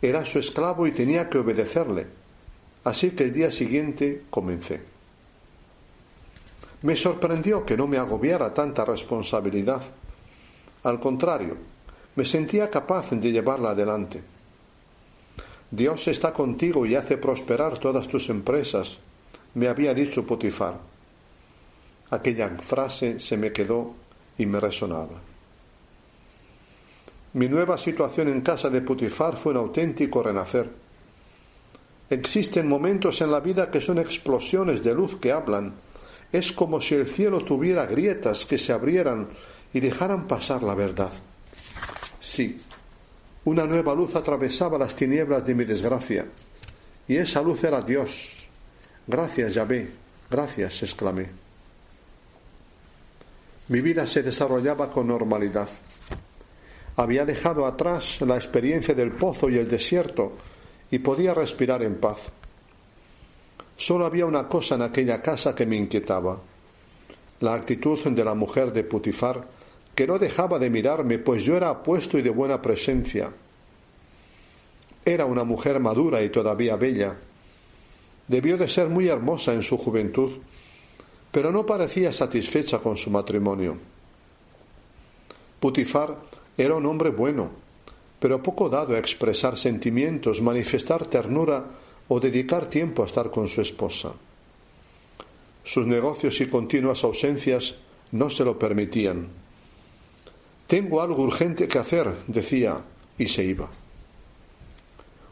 Era 0.00 0.24
su 0.24 0.38
esclavo 0.38 0.86
y 0.86 0.92
tenía 0.92 1.28
que 1.28 1.36
obedecerle, 1.36 2.06
así 2.82 3.10
que 3.10 3.24
el 3.24 3.32
día 3.32 3.50
siguiente 3.50 4.22
comencé. 4.30 4.80
Me 6.80 6.96
sorprendió 6.96 7.62
que 7.66 7.76
no 7.76 7.86
me 7.86 7.98
agobiara 7.98 8.54
tanta 8.54 8.86
responsabilidad. 8.86 9.82
Al 10.82 10.98
contrario, 10.98 11.58
me 12.16 12.24
sentía 12.24 12.70
capaz 12.70 13.10
de 13.10 13.32
llevarla 13.32 13.72
adelante. 13.72 14.22
Dios 15.70 16.08
está 16.08 16.32
contigo 16.32 16.86
y 16.86 16.94
hace 16.94 17.18
prosperar 17.18 17.76
todas 17.76 18.08
tus 18.08 18.30
empresas, 18.30 18.96
me 19.52 19.68
había 19.68 19.92
dicho 19.92 20.26
Potifar. 20.26 20.80
Aquella 22.08 22.48
frase 22.62 23.20
se 23.20 23.36
me 23.36 23.52
quedó 23.52 23.94
y 24.38 24.46
me 24.46 24.58
resonaba. 24.58 25.33
Mi 27.34 27.48
nueva 27.48 27.76
situación 27.76 28.28
en 28.28 28.42
casa 28.42 28.70
de 28.70 28.80
Potifar 28.80 29.36
fue 29.36 29.52
un 29.52 29.58
auténtico 29.58 30.22
renacer. 30.22 30.70
Existen 32.08 32.68
momentos 32.68 33.20
en 33.22 33.32
la 33.32 33.40
vida 33.40 33.72
que 33.72 33.80
son 33.80 33.98
explosiones 33.98 34.84
de 34.84 34.94
luz 34.94 35.16
que 35.16 35.32
hablan. 35.32 35.74
Es 36.30 36.52
como 36.52 36.80
si 36.80 36.94
el 36.94 37.08
cielo 37.08 37.40
tuviera 37.40 37.86
grietas 37.86 38.46
que 38.46 38.56
se 38.56 38.72
abrieran 38.72 39.28
y 39.72 39.80
dejaran 39.80 40.28
pasar 40.28 40.62
la 40.62 40.74
verdad. 40.74 41.12
Sí, 42.20 42.56
una 43.44 43.66
nueva 43.66 43.94
luz 43.96 44.14
atravesaba 44.14 44.78
las 44.78 44.94
tinieblas 44.94 45.44
de 45.44 45.54
mi 45.56 45.64
desgracia, 45.64 46.26
y 47.08 47.16
esa 47.16 47.42
luz 47.42 47.64
era 47.64 47.82
Dios. 47.82 48.46
Gracias, 49.08 49.54
Yahvé, 49.54 49.90
gracias, 50.30 50.84
exclamé. 50.84 51.26
Mi 53.68 53.80
vida 53.80 54.06
se 54.06 54.22
desarrollaba 54.22 54.88
con 54.88 55.08
normalidad. 55.08 55.68
Había 56.96 57.24
dejado 57.24 57.66
atrás 57.66 58.20
la 58.20 58.36
experiencia 58.36 58.94
del 58.94 59.12
pozo 59.12 59.48
y 59.50 59.58
el 59.58 59.68
desierto 59.68 60.32
y 60.90 60.98
podía 61.00 61.34
respirar 61.34 61.82
en 61.82 61.96
paz. 61.96 62.30
Solo 63.76 64.06
había 64.06 64.26
una 64.26 64.48
cosa 64.48 64.76
en 64.76 64.82
aquella 64.82 65.20
casa 65.20 65.54
que 65.54 65.66
me 65.66 65.76
inquietaba, 65.76 66.38
la 67.40 67.54
actitud 67.54 68.00
de 68.04 68.24
la 68.24 68.34
mujer 68.34 68.72
de 68.72 68.84
Putifar 68.84 69.44
que 69.94 70.06
no 70.06 70.18
dejaba 70.18 70.58
de 70.58 70.70
mirarme, 70.70 71.18
pues 71.18 71.44
yo 71.44 71.56
era 71.56 71.70
apuesto 71.70 72.18
y 72.18 72.22
de 72.22 72.30
buena 72.30 72.60
presencia. 72.60 73.30
Era 75.04 75.26
una 75.26 75.44
mujer 75.44 75.78
madura 75.78 76.22
y 76.22 76.30
todavía 76.30 76.76
bella. 76.76 77.16
Debió 78.26 78.56
de 78.56 78.68
ser 78.68 78.88
muy 78.88 79.08
hermosa 79.08 79.52
en 79.52 79.62
su 79.62 79.76
juventud, 79.78 80.32
pero 81.30 81.52
no 81.52 81.64
parecía 81.64 82.12
satisfecha 82.12 82.78
con 82.78 82.96
su 82.96 83.10
matrimonio. 83.10 83.76
Putifar 85.60 86.16
era 86.56 86.74
un 86.74 86.86
hombre 86.86 87.10
bueno, 87.10 87.50
pero 88.20 88.42
poco 88.42 88.68
dado 88.68 88.94
a 88.94 88.98
expresar 88.98 89.58
sentimientos, 89.58 90.40
manifestar 90.40 91.06
ternura 91.06 91.64
o 92.08 92.20
dedicar 92.20 92.68
tiempo 92.68 93.02
a 93.02 93.06
estar 93.06 93.30
con 93.30 93.48
su 93.48 93.60
esposa. 93.60 94.12
Sus 95.64 95.86
negocios 95.86 96.40
y 96.40 96.46
continuas 96.46 97.04
ausencias 97.04 97.76
no 98.12 98.30
se 98.30 98.44
lo 98.44 98.58
permitían. 98.58 99.28
Tengo 100.66 101.02
algo 101.02 101.22
urgente 101.22 101.68
que 101.68 101.78
hacer, 101.78 102.10
decía, 102.26 102.78
y 103.18 103.28
se 103.28 103.44
iba. 103.44 103.68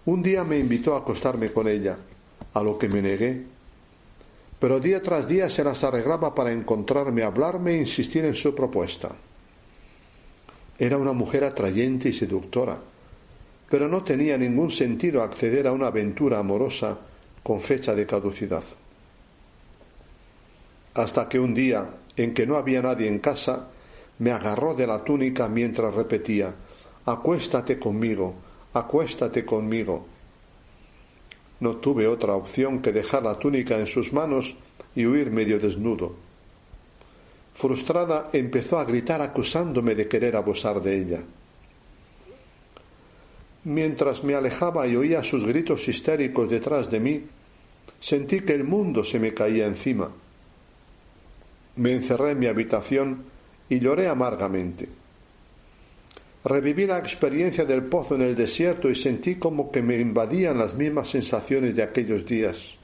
Un 0.05 0.23
día 0.23 0.43
me 0.45 0.59
invitó 0.59 0.95
a 0.95 0.99
acostarme 0.99 1.53
con 1.53 1.69
ella, 1.69 1.97
a 2.55 2.63
lo 2.63 2.77
que 2.77 2.89
me 2.89 3.01
negué. 3.01 3.43
Pero 4.59 4.81
día 4.81 5.03
tras 5.03 5.29
día 5.29 5.49
se 5.49 5.65
las 5.65 5.85
arreglaba 5.85 6.35
para 6.35 6.53
encontrarme, 6.53 7.23
hablarme 7.23 7.73
e 7.73 7.79
insistir 7.81 8.25
en 8.25 8.35
su 8.35 8.55
propuesta. 8.55 9.13
Era 10.83 10.99
una 10.99 11.13
mujer 11.13 11.45
atrayente 11.45 12.09
y 12.09 12.13
seductora, 12.13 12.77
pero 13.71 13.87
no 13.87 14.03
tenía 14.03 14.37
ningún 14.37 14.73
sentido 14.73 15.23
acceder 15.23 15.69
a 15.69 15.73
una 15.73 15.87
aventura 15.87 16.41
amorosa 16.41 16.99
con 17.41 17.61
fecha 17.61 17.95
de 17.95 18.05
caducidad. 18.05 18.65
Hasta 20.95 21.29
que 21.29 21.39
un 21.39 21.55
día, 21.55 21.89
en 22.17 22.35
que 22.35 22.49
no 22.49 22.57
había 22.57 22.83
nadie 22.83 23.07
en 23.07 23.21
casa, 23.21 23.69
me 24.19 24.33
agarró 24.33 24.75
de 24.75 24.89
la 24.89 25.05
túnica 25.05 25.47
mientras 25.47 25.95
repetía 25.95 26.53
Acuéstate 27.07 27.79
conmigo, 27.79 28.35
acuéstate 28.75 29.45
conmigo. 29.45 30.05
No 31.61 31.77
tuve 31.77 32.09
otra 32.09 32.35
opción 32.35 32.83
que 32.83 32.91
dejar 32.91 33.23
la 33.23 33.39
túnica 33.39 33.79
en 33.79 33.87
sus 33.87 34.13
manos 34.13 34.57
y 34.97 35.07
huir 35.07 35.31
medio 35.31 35.61
desnudo. 35.61 36.32
Frustrada 37.55 38.31
empezó 38.33 38.79
a 38.79 38.85
gritar 38.85 39.21
acusándome 39.21 39.95
de 39.95 40.09
querer 40.09 40.37
abusar 40.37 40.81
de 40.83 40.99
ella. 40.99 41.21
mientras 43.65 44.25
me 44.25 44.35
alejaba 44.35 44.87
y 44.87 44.97
oía 44.97 45.23
sus 45.23 45.45
gritos 45.45 45.87
histéricos 45.89 46.51
detrás 46.51 46.91
de 46.91 47.01
mí, 47.01 47.23
sentí 48.01 48.41
que 48.41 48.55
el 48.55 48.65
mundo 48.65 49.05
se 49.05 49.19
me 49.19 49.33
caía 49.33 49.67
encima. 49.67 50.11
Me 51.77 51.93
encerré 51.93 52.33
en 52.33 52.39
mi 52.41 52.47
habitación 52.47 53.25
y 53.69 53.79
lloré 53.79 54.09
amargamente. 54.09 54.89
Reviví 56.45 56.87
la 56.87 56.99
experiencia 56.99 57.65
del 57.65 57.85
pozo 57.85 58.17
en 58.17 58.23
el 58.23 58.35
desierto 58.35 58.91
y 58.91 58.97
sentí 58.97 59.37
como 59.37 59.71
que 59.71 59.81
me 59.81 59.99
invadían 59.99 60.59
las 60.59 60.75
mismas 60.75 61.09
sensaciones 61.09 61.77
de 61.77 61.85
aquellos 61.85 62.27
días. 62.27 62.77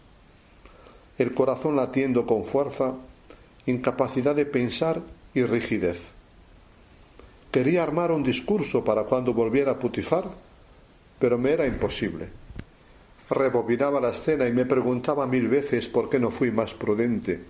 El 1.18 1.34
corazón 1.34 1.74
latiendo 1.74 2.24
con 2.24 2.44
fuerza, 2.44 2.94
incapacidad 3.68 4.34
de 4.34 4.46
pensar 4.46 5.02
y 5.34 5.42
rigidez. 5.42 6.08
Quería 7.50 7.82
armar 7.82 8.10
un 8.12 8.22
discurso 8.22 8.82
para 8.82 9.04
cuando 9.04 9.34
volviera 9.34 9.72
a 9.72 9.78
Putifar, 9.78 10.24
pero 11.18 11.38
me 11.38 11.52
era 11.52 11.66
imposible. 11.66 12.28
Rebobinaba 13.30 14.00
la 14.00 14.10
escena 14.10 14.48
y 14.48 14.52
me 14.52 14.64
preguntaba 14.64 15.26
mil 15.26 15.48
veces 15.48 15.86
por 15.86 16.08
qué 16.08 16.18
no 16.18 16.30
fui 16.30 16.50
más 16.50 16.72
prudente, 16.72 17.40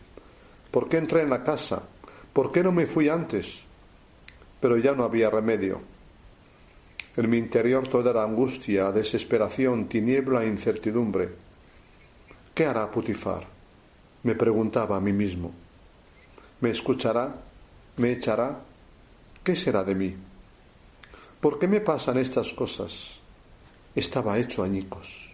por 0.72 0.88
qué 0.88 0.96
entré 0.96 1.22
en 1.22 1.31
la 1.31 1.44
casa, 1.44 1.83
por 2.33 2.50
qué 2.50 2.64
no 2.64 2.72
me 2.72 2.87
fui 2.87 3.09
antes. 3.09 3.62
Pero 4.61 4.76
ya 4.76 4.92
no 4.94 5.04
había 5.04 5.31
remedio. 5.31 5.81
En 7.16 7.31
mi 7.31 7.38
interior 7.38 7.87
toda 7.87 8.11
era 8.11 8.24
angustia, 8.24 8.90
desesperación, 8.90 9.88
tiniebla 9.88 10.42
e 10.42 10.48
incertidumbre. 10.48 11.28
¿Qué 12.54 12.66
hará 12.66 12.90
Putifar? 12.90 13.46
Me 14.24 14.35
preguntaba 14.35 14.96
a 14.96 15.00
mí 15.00 15.12
mismo. 15.12 15.67
¿Me 16.61 16.71
escuchará? 16.71 17.37
¿Me 17.99 18.12
echará? 18.12 18.61
¿Qué 19.44 19.55
será 19.55 19.85
de 19.85 19.94
mí? 19.94 20.16
¿Por 21.40 21.59
qué 21.59 21.68
me 21.68 21.81
pasan 21.81 22.18
estas 22.18 22.53
cosas? 22.53 23.12
Estaba 23.94 24.38
hecho 24.38 24.64
añicos. 24.64 25.29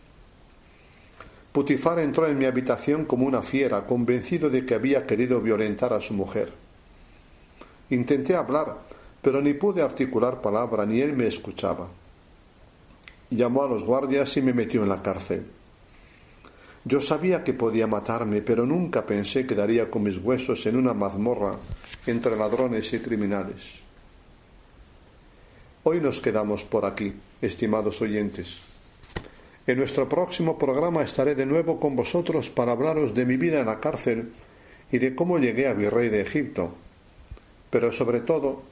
Putifar 1.50 2.00
entró 2.00 2.26
en 2.26 2.36
mi 2.36 2.44
habitación 2.44 3.06
como 3.06 3.26
una 3.26 3.40
fiera, 3.40 3.86
convencido 3.86 4.50
de 4.50 4.66
que 4.66 4.74
había 4.74 5.06
querido 5.06 5.40
violentar 5.40 5.94
a 5.94 6.00
su 6.00 6.12
mujer. 6.12 6.52
Intenté 7.88 8.36
hablar, 8.36 8.80
pero 9.22 9.40
ni 9.40 9.54
pude 9.54 9.80
articular 9.80 10.42
palabra, 10.42 10.84
ni 10.84 11.00
él 11.00 11.14
me 11.14 11.26
escuchaba. 11.26 11.88
Llamó 13.30 13.62
a 13.62 13.68
los 13.68 13.82
guardias 13.82 14.36
y 14.36 14.42
me 14.42 14.52
metió 14.52 14.82
en 14.82 14.90
la 14.90 15.02
cárcel. 15.02 15.46
Yo 16.86 17.00
sabía 17.00 17.42
que 17.42 17.54
podía 17.54 17.86
matarme, 17.86 18.42
pero 18.42 18.66
nunca 18.66 19.06
pensé 19.06 19.46
que 19.46 19.54
daría 19.54 19.90
con 19.90 20.02
mis 20.02 20.18
huesos 20.18 20.66
en 20.66 20.76
una 20.76 20.92
mazmorra 20.92 21.56
entre 22.06 22.36
ladrones 22.36 22.92
y 22.92 22.98
criminales. 22.98 23.80
Hoy 25.84 26.00
nos 26.00 26.20
quedamos 26.20 26.62
por 26.64 26.84
aquí, 26.84 27.12
estimados 27.40 28.02
oyentes. 28.02 28.60
En 29.66 29.78
nuestro 29.78 30.06
próximo 30.08 30.58
programa 30.58 31.02
estaré 31.02 31.34
de 31.34 31.46
nuevo 31.46 31.80
con 31.80 31.96
vosotros 31.96 32.50
para 32.50 32.72
hablaros 32.72 33.14
de 33.14 33.24
mi 33.24 33.38
vida 33.38 33.60
en 33.60 33.66
la 33.66 33.80
cárcel 33.80 34.32
y 34.92 34.98
de 34.98 35.14
cómo 35.14 35.38
llegué 35.38 35.68
a 35.68 35.72
virrey 35.72 36.10
de 36.10 36.20
Egipto, 36.20 36.74
pero 37.70 37.92
sobre 37.92 38.20
todo 38.20 38.62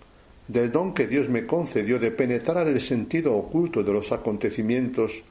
del 0.48 0.70
don 0.70 0.92
que 0.92 1.06
Dios 1.06 1.30
me 1.30 1.46
concedió 1.46 1.98
de 1.98 2.10
penetrar 2.10 2.68
el 2.68 2.80
sentido 2.82 3.34
oculto 3.34 3.82
de 3.82 3.92
los 3.92 4.12
acontecimientos 4.12 5.22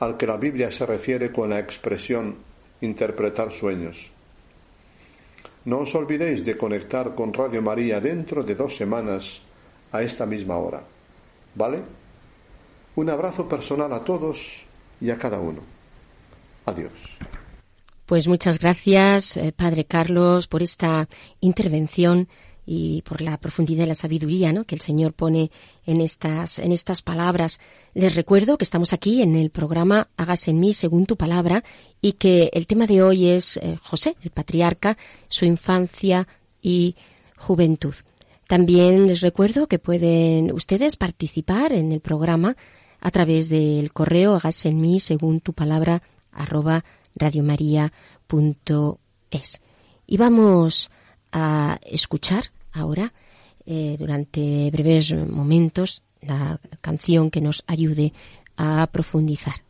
al 0.00 0.16
que 0.16 0.26
la 0.26 0.36
Biblia 0.36 0.72
se 0.72 0.86
refiere 0.86 1.30
con 1.30 1.50
la 1.50 1.58
expresión 1.58 2.36
interpretar 2.80 3.52
sueños. 3.52 4.10
No 5.64 5.80
os 5.80 5.94
olvidéis 5.94 6.44
de 6.44 6.56
conectar 6.56 7.14
con 7.14 7.32
Radio 7.32 7.60
María 7.60 8.00
dentro 8.00 8.42
de 8.42 8.54
dos 8.54 8.76
semanas 8.76 9.42
a 9.92 10.02
esta 10.02 10.24
misma 10.24 10.56
hora. 10.56 10.82
¿Vale? 11.54 11.82
Un 12.96 13.10
abrazo 13.10 13.46
personal 13.46 13.92
a 13.92 14.02
todos 14.02 14.64
y 15.00 15.10
a 15.10 15.18
cada 15.18 15.38
uno. 15.38 15.60
Adiós. 16.64 16.92
Pues 18.06 18.26
muchas 18.26 18.58
gracias, 18.58 19.36
eh, 19.36 19.52
Padre 19.52 19.84
Carlos, 19.84 20.48
por 20.48 20.62
esta 20.62 21.08
intervención 21.40 22.28
y 22.72 23.02
por 23.02 23.20
la 23.20 23.36
profundidad 23.36 23.82
y 23.82 23.88
la 23.88 23.94
sabiduría 23.94 24.52
¿no? 24.52 24.64
que 24.64 24.76
el 24.76 24.80
Señor 24.80 25.12
pone 25.12 25.50
en 25.86 26.00
estas, 26.00 26.60
en 26.60 26.70
estas 26.70 27.02
palabras. 27.02 27.58
Les 27.94 28.14
recuerdo 28.14 28.56
que 28.58 28.62
estamos 28.62 28.92
aquí 28.92 29.22
en 29.22 29.34
el 29.34 29.50
programa 29.50 30.08
Hágase 30.16 30.52
en 30.52 30.60
mí 30.60 30.72
según 30.72 31.04
tu 31.04 31.16
palabra 31.16 31.64
y 32.00 32.12
que 32.12 32.48
el 32.52 32.68
tema 32.68 32.86
de 32.86 33.02
hoy 33.02 33.26
es 33.26 33.56
eh, 33.56 33.76
José, 33.82 34.14
el 34.22 34.30
patriarca, 34.30 34.96
su 35.26 35.46
infancia 35.46 36.28
y 36.62 36.94
juventud. 37.36 37.96
También 38.46 39.08
les 39.08 39.20
recuerdo 39.20 39.66
que 39.66 39.80
pueden 39.80 40.52
ustedes 40.52 40.96
participar 40.96 41.72
en 41.72 41.90
el 41.90 41.98
programa 41.98 42.56
a 43.00 43.10
través 43.10 43.48
del 43.48 43.92
correo 43.92 44.36
hágase 44.36 44.68
en 44.68 44.80
mí 44.80 45.00
según 45.00 45.40
tu 45.40 45.54
palabra 45.54 46.04
arroba 46.30 46.84
radiomaria.es. 47.16 47.90
Y 50.06 50.16
vamos 50.18 50.92
a 51.32 51.80
escuchar 51.82 52.52
ahora, 52.72 53.12
eh, 53.66 53.96
durante 53.98 54.70
breves 54.70 55.12
momentos, 55.12 56.02
la 56.20 56.58
canción 56.80 57.30
que 57.30 57.40
nos 57.40 57.62
ayude 57.66 58.12
a 58.56 58.86
profundizar. 58.92 59.62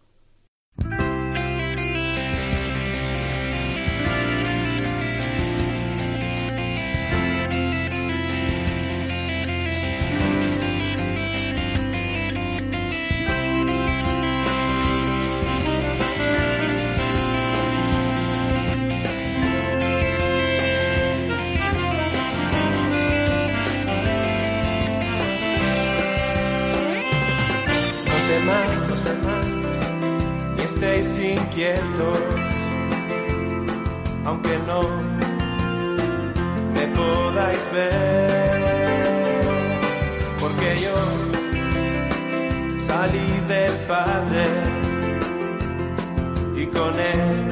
Aunque 34.25 34.59
no 34.67 34.81
me 36.75 36.87
podáis 36.89 37.73
ver, 37.73 38.61
porque 40.39 40.77
yo 40.85 40.97
salí 42.87 43.29
del 43.49 43.73
Padre 43.87 44.45
y 46.57 46.67
con 46.67 46.95
él 46.99 47.50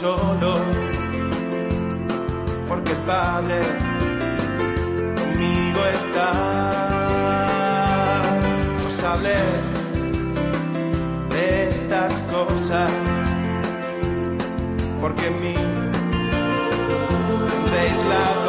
solo, 0.00 0.54
porque 2.68 2.92
el 2.92 2.98
Padre 2.98 3.60
conmigo 5.16 5.80
está. 5.98 6.30
Os 8.86 9.04
hablé 9.04 9.40
de 11.30 11.68
estas 11.68 12.12
cosas, 12.34 12.90
porque 15.00 15.26
en 15.26 15.40
mí 15.42 15.54
tendréis 17.48 17.98
la 18.12 18.47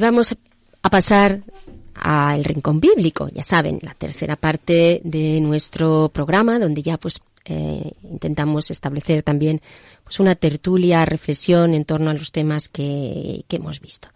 Vamos 0.00 0.34
a 0.82 0.90
pasar 0.90 1.42
al 1.94 2.42
Rincón 2.42 2.80
Bíblico, 2.80 3.28
ya 3.28 3.42
saben, 3.42 3.78
la 3.82 3.92
tercera 3.92 4.36
parte 4.36 5.02
de 5.04 5.40
nuestro 5.40 6.08
programa, 6.08 6.58
donde 6.58 6.82
ya 6.82 6.96
pues 6.96 7.20
eh, 7.44 7.92
intentamos 8.02 8.70
establecer 8.70 9.22
también 9.22 9.60
pues 10.02 10.18
una 10.18 10.34
tertulia, 10.36 11.04
reflexión 11.04 11.74
en 11.74 11.84
torno 11.84 12.08
a 12.08 12.14
los 12.14 12.32
temas 12.32 12.70
que, 12.70 13.44
que 13.46 13.56
hemos 13.56 13.80
visto. 13.80 14.08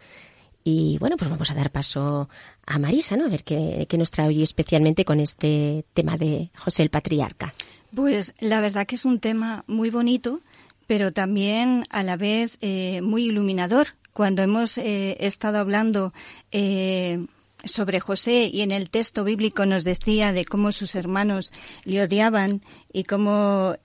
Y 0.64 0.96
bueno, 0.98 1.18
pues 1.18 1.30
vamos 1.30 1.50
a 1.50 1.54
dar 1.54 1.70
paso 1.70 2.30
a 2.64 2.78
Marisa, 2.78 3.18
¿no? 3.18 3.26
A 3.26 3.28
ver 3.28 3.44
qué, 3.44 3.86
nos 3.98 4.10
trae 4.10 4.28
hoy 4.28 4.42
especialmente 4.42 5.04
con 5.04 5.20
este 5.20 5.84
tema 5.92 6.16
de 6.16 6.50
José 6.56 6.82
el 6.82 6.88
Patriarca. 6.88 7.52
Pues 7.94 8.32
la 8.40 8.62
verdad 8.62 8.86
que 8.86 8.94
es 8.94 9.04
un 9.04 9.20
tema 9.20 9.64
muy 9.66 9.90
bonito, 9.90 10.40
pero 10.86 11.12
también 11.12 11.84
a 11.90 12.02
la 12.02 12.16
vez 12.16 12.56
eh, 12.62 13.02
muy 13.02 13.24
iluminador. 13.24 13.88
Cuando 14.14 14.42
hemos 14.42 14.78
eh, 14.78 15.18
estado 15.20 15.58
hablando 15.58 16.14
eh, 16.50 17.26
sobre 17.64 18.00
José 18.00 18.48
y 18.50 18.62
en 18.62 18.70
el 18.70 18.88
texto 18.88 19.24
bíblico 19.24 19.66
nos 19.66 19.84
decía 19.84 20.32
de 20.32 20.46
cómo 20.46 20.72
sus 20.72 20.94
hermanos 20.94 21.52
le 21.84 22.02
odiaban 22.02 22.62
y 22.92 23.04
cómo, 23.04 23.76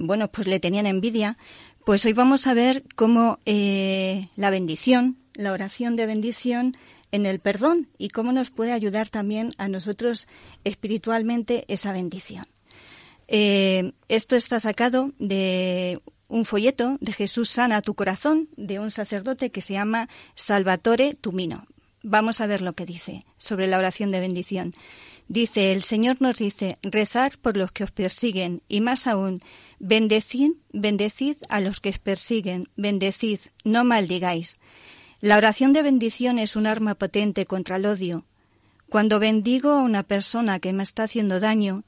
bueno, 0.00 0.28
pues 0.28 0.46
le 0.46 0.60
tenían 0.60 0.86
envidia, 0.86 1.38
pues 1.84 2.04
hoy 2.04 2.12
vamos 2.14 2.46
a 2.46 2.54
ver 2.54 2.82
cómo 2.96 3.38
la 3.44 4.50
bendición, 4.50 5.18
la 5.34 5.52
oración 5.52 5.96
de 5.96 6.06
bendición 6.06 6.72
en 7.12 7.26
el 7.26 7.40
perdón 7.40 7.88
y 7.98 8.08
cómo 8.08 8.32
nos 8.32 8.50
puede 8.50 8.72
ayudar 8.72 9.08
también 9.08 9.52
a 9.58 9.68
nosotros 9.68 10.26
espiritualmente 10.64 11.64
esa 11.68 11.92
bendición. 11.92 12.46
Eh, 13.28 13.92
esto 14.08 14.36
está 14.36 14.60
sacado 14.60 15.12
de 15.18 16.00
un 16.28 16.44
folleto 16.44 16.96
de 17.00 17.12
Jesús 17.12 17.50
sana 17.50 17.82
tu 17.82 17.94
corazón 17.94 18.48
de 18.56 18.78
un 18.78 18.90
sacerdote 18.90 19.50
que 19.50 19.60
se 19.60 19.74
llama 19.74 20.08
Salvatore 20.34 21.14
Tumino. 21.14 21.66
Vamos 22.02 22.40
a 22.40 22.46
ver 22.46 22.62
lo 22.62 22.74
que 22.74 22.86
dice 22.86 23.24
sobre 23.36 23.66
la 23.66 23.78
oración 23.78 24.10
de 24.10 24.20
bendición. 24.20 24.72
Dice, 25.28 25.72
el 25.72 25.82
Señor 25.82 26.18
nos 26.20 26.36
dice, 26.36 26.78
rezar 26.82 27.36
por 27.38 27.56
los 27.56 27.72
que 27.72 27.82
os 27.82 27.90
persiguen 27.90 28.62
y 28.68 28.80
más 28.80 29.08
aún, 29.08 29.40
bendecid, 29.80 30.52
bendecid 30.72 31.36
a 31.48 31.60
los 31.60 31.80
que 31.80 31.90
os 31.90 31.98
persiguen, 31.98 32.68
bendecid, 32.76 33.40
no 33.64 33.82
maldigáis. 33.82 34.58
La 35.20 35.36
oración 35.36 35.72
de 35.72 35.82
bendición 35.82 36.38
es 36.38 36.54
un 36.54 36.66
arma 36.66 36.94
potente 36.94 37.46
contra 37.46 37.76
el 37.76 37.86
odio. 37.86 38.24
Cuando 38.88 39.18
bendigo 39.18 39.70
a 39.72 39.82
una 39.82 40.04
persona 40.04 40.60
que 40.60 40.72
me 40.72 40.84
está 40.84 41.04
haciendo 41.04 41.40
daño, 41.40 41.82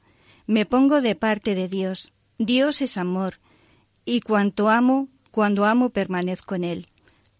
me 0.46 0.66
pongo 0.66 1.00
de 1.00 1.14
parte 1.14 1.54
de 1.54 1.68
Dios. 1.68 2.12
Dios 2.38 2.82
es 2.82 2.96
amor, 2.96 3.38
y 4.08 4.22
cuanto 4.22 4.70
amo, 4.70 5.08
cuando 5.30 5.66
amo 5.66 5.90
permanezco 5.90 6.54
en 6.54 6.64
él. 6.64 6.86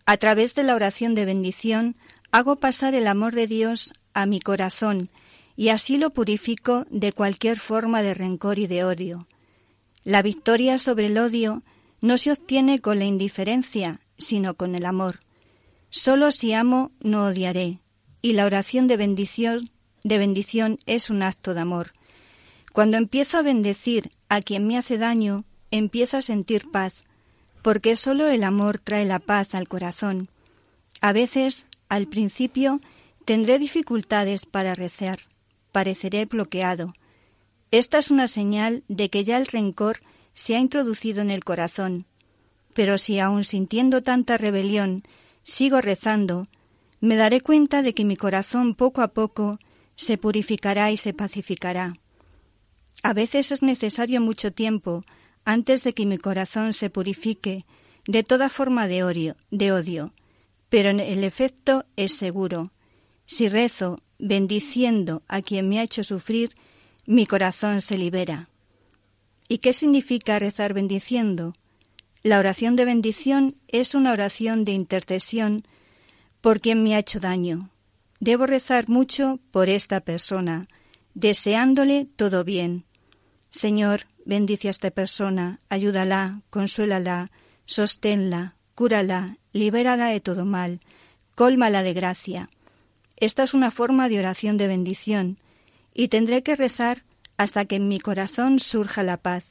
A 0.04 0.18
través 0.18 0.54
de 0.54 0.62
la 0.62 0.74
oración 0.74 1.14
de 1.14 1.24
bendición 1.24 1.96
hago 2.30 2.56
pasar 2.56 2.94
el 2.94 3.06
amor 3.06 3.34
de 3.34 3.46
Dios 3.46 3.94
a 4.12 4.26
mi 4.26 4.38
corazón, 4.38 5.08
y 5.56 5.70
así 5.70 5.96
lo 5.96 6.10
purifico 6.10 6.84
de 6.90 7.12
cualquier 7.14 7.58
forma 7.58 8.02
de 8.02 8.12
rencor 8.12 8.58
y 8.58 8.66
de 8.66 8.84
odio. 8.84 9.26
La 10.04 10.20
victoria 10.20 10.78
sobre 10.78 11.06
el 11.06 11.16
odio 11.16 11.62
no 12.02 12.18
se 12.18 12.32
obtiene 12.32 12.80
con 12.82 12.98
la 12.98 13.06
indiferencia, 13.06 14.00
sino 14.18 14.52
con 14.52 14.74
el 14.74 14.84
amor. 14.84 15.20
Solo 15.88 16.30
si 16.30 16.52
amo 16.52 16.92
no 17.00 17.24
odiaré, 17.24 17.78
y 18.20 18.34
la 18.34 18.44
oración 18.44 18.88
de 18.88 18.98
bendición, 18.98 19.70
de 20.04 20.18
bendición 20.18 20.78
es 20.84 21.08
un 21.08 21.22
acto 21.22 21.54
de 21.54 21.60
amor. 21.60 21.92
Cuando 22.74 22.98
empiezo 22.98 23.38
a 23.38 23.42
bendecir 23.42 24.10
a 24.28 24.42
quien 24.42 24.66
me 24.66 24.76
hace 24.76 24.98
daño, 24.98 25.46
empiezo 25.70 26.16
a 26.16 26.22
sentir 26.22 26.70
paz, 26.70 27.04
porque 27.62 27.96
solo 27.96 28.28
el 28.28 28.44
amor 28.44 28.78
trae 28.78 29.04
la 29.04 29.18
paz 29.18 29.54
al 29.54 29.68
corazón. 29.68 30.28
A 31.00 31.12
veces, 31.12 31.66
al 31.88 32.06
principio, 32.06 32.80
tendré 33.24 33.58
dificultades 33.58 34.46
para 34.46 34.74
rezar, 34.74 35.20
pareceré 35.72 36.24
bloqueado. 36.24 36.94
Esta 37.70 37.98
es 37.98 38.10
una 38.10 38.28
señal 38.28 38.84
de 38.88 39.10
que 39.10 39.24
ya 39.24 39.36
el 39.36 39.46
rencor 39.46 40.00
se 40.32 40.56
ha 40.56 40.58
introducido 40.58 41.20
en 41.20 41.30
el 41.30 41.44
corazón. 41.44 42.06
Pero 42.72 42.96
si 42.96 43.18
aun 43.18 43.44
sintiendo 43.44 44.02
tanta 44.02 44.38
rebelión 44.38 45.02
sigo 45.42 45.80
rezando, 45.80 46.46
me 47.00 47.16
daré 47.16 47.40
cuenta 47.40 47.82
de 47.82 47.92
que 47.94 48.04
mi 48.04 48.16
corazón 48.16 48.74
poco 48.74 49.02
a 49.02 49.08
poco 49.08 49.58
se 49.96 50.16
purificará 50.16 50.90
y 50.90 50.96
se 50.96 51.12
pacificará. 51.12 51.92
A 53.02 53.12
veces 53.12 53.52
es 53.52 53.62
necesario 53.62 54.20
mucho 54.20 54.52
tiempo 54.52 55.02
antes 55.49 55.82
de 55.82 55.94
que 55.94 56.05
mi 56.05 56.18
corazón 56.18 56.74
se 56.74 56.90
purifique 56.90 57.64
de 58.07 58.22
toda 58.22 58.51
forma 58.51 58.86
de 58.86 59.03
odio, 59.03 59.34
de 59.51 59.72
odio, 59.72 60.12
pero 60.68 60.90
el 60.90 61.24
efecto 61.24 61.86
es 61.96 62.12
seguro. 62.12 62.70
Si 63.24 63.49
rezo 63.49 64.03
bendiciendo 64.18 65.22
a 65.26 65.40
quien 65.40 65.66
me 65.66 65.78
ha 65.78 65.84
hecho 65.84 66.05
sufrir, 66.05 66.51
mi 67.07 67.24
corazón 67.24 67.80
se 67.80 67.96
libera. 67.96 68.51
¿Y 69.49 69.59
qué 69.59 69.72
significa 69.72 70.38
rezar 70.38 70.74
bendiciendo? 70.74 71.55
La 72.22 72.40
oración 72.40 72.76
de 72.76 72.84
bendición 72.84 73.57
es 73.68 73.94
una 73.94 74.12
oración 74.12 74.64
de 74.64 74.72
intercesión 74.72 75.64
por 76.42 76.61
quien 76.61 76.82
me 76.82 76.94
ha 76.94 76.99
hecho 76.99 77.20
daño. 77.20 77.70
Debo 78.20 78.44
rezar 78.44 78.90
mucho 78.90 79.40
por 79.51 79.70
esta 79.70 80.01
persona, 80.01 80.68
deseándole 81.14 82.07
todo 82.16 82.44
bien. 82.44 82.84
Señor, 83.49 84.03
bendice 84.29 84.68
a 84.68 84.70
esta 84.70 84.91
persona, 84.91 85.59
ayúdala, 85.68 86.43
consuélala, 86.51 87.31
sosténla, 87.64 88.55
cúrala, 88.76 89.39
libérala 89.53 90.09
de 90.09 90.20
todo 90.20 90.45
mal, 90.45 90.81
cólmala 91.35 91.83
de 91.83 91.95
gracia. 91.95 92.49
Esta 93.16 93.43
es 93.43 93.55
una 93.55 93.72
forma 93.72 94.09
de 94.09 94.20
oración 94.20 94.59
de 94.59 94.68
bendición, 94.68 95.39
y 95.95 96.09
tendré 96.09 96.45
que 96.45 96.55
rezar 96.55 97.05
hasta 97.39 97.64
que 97.64 97.76
en 97.76 97.89
mi 97.89 97.99
corazón 97.99 98.61
surja 98.61 99.03
la 99.03 99.16
paz 99.16 99.47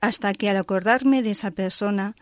hasta 0.00 0.32
que 0.32 0.48
al 0.48 0.56
acordarme 0.56 1.22
de 1.22 1.32
esa 1.32 1.50
persona 1.50 2.14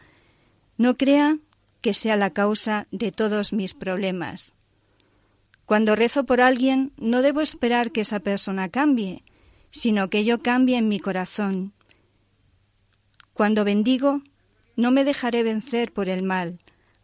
no 0.79 0.97
crea 0.97 1.39
que 1.81 1.95
sea 1.95 2.17
la 2.17 2.31
causa 2.31 2.87
de 2.91 3.13
todos 3.13 3.53
mis 3.53 3.75
problemas. 3.75 4.55
Cuando 5.67 5.97
rezo 5.97 6.25
por 6.25 6.41
alguien, 6.41 6.93
no 6.97 7.23
debo 7.23 7.41
esperar 7.41 7.91
que 7.91 8.03
esa 8.03 8.21
persona 8.21 8.69
cambie, 8.69 9.25
sino 9.71 10.11
que 10.11 10.25
yo 10.25 10.43
cambie 10.43 10.79
en 10.79 10.89
mi 10.89 11.01
corazón. 11.01 11.73
Cuando 13.37 13.64
bendigo, 13.64 14.22
no 14.76 14.91
me 14.91 15.05
dejaré 15.05 15.43
vencer 15.43 15.93
por 15.93 16.09
el 16.09 16.22
mal, 16.22 16.59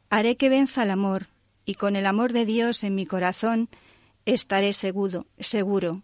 haré 0.09 0.39
que 0.39 0.49
venza 0.49 0.83
el 0.83 0.91
amor, 0.91 1.27
y 1.67 1.75
con 1.75 1.95
el 1.95 2.07
amor 2.07 2.33
de 2.33 2.47
Dios 2.47 2.85
en 2.85 2.95
mi 2.95 3.05
corazón 3.05 3.69
estaré 4.25 4.73
seguro, 4.73 5.27
seguro. 5.39 6.01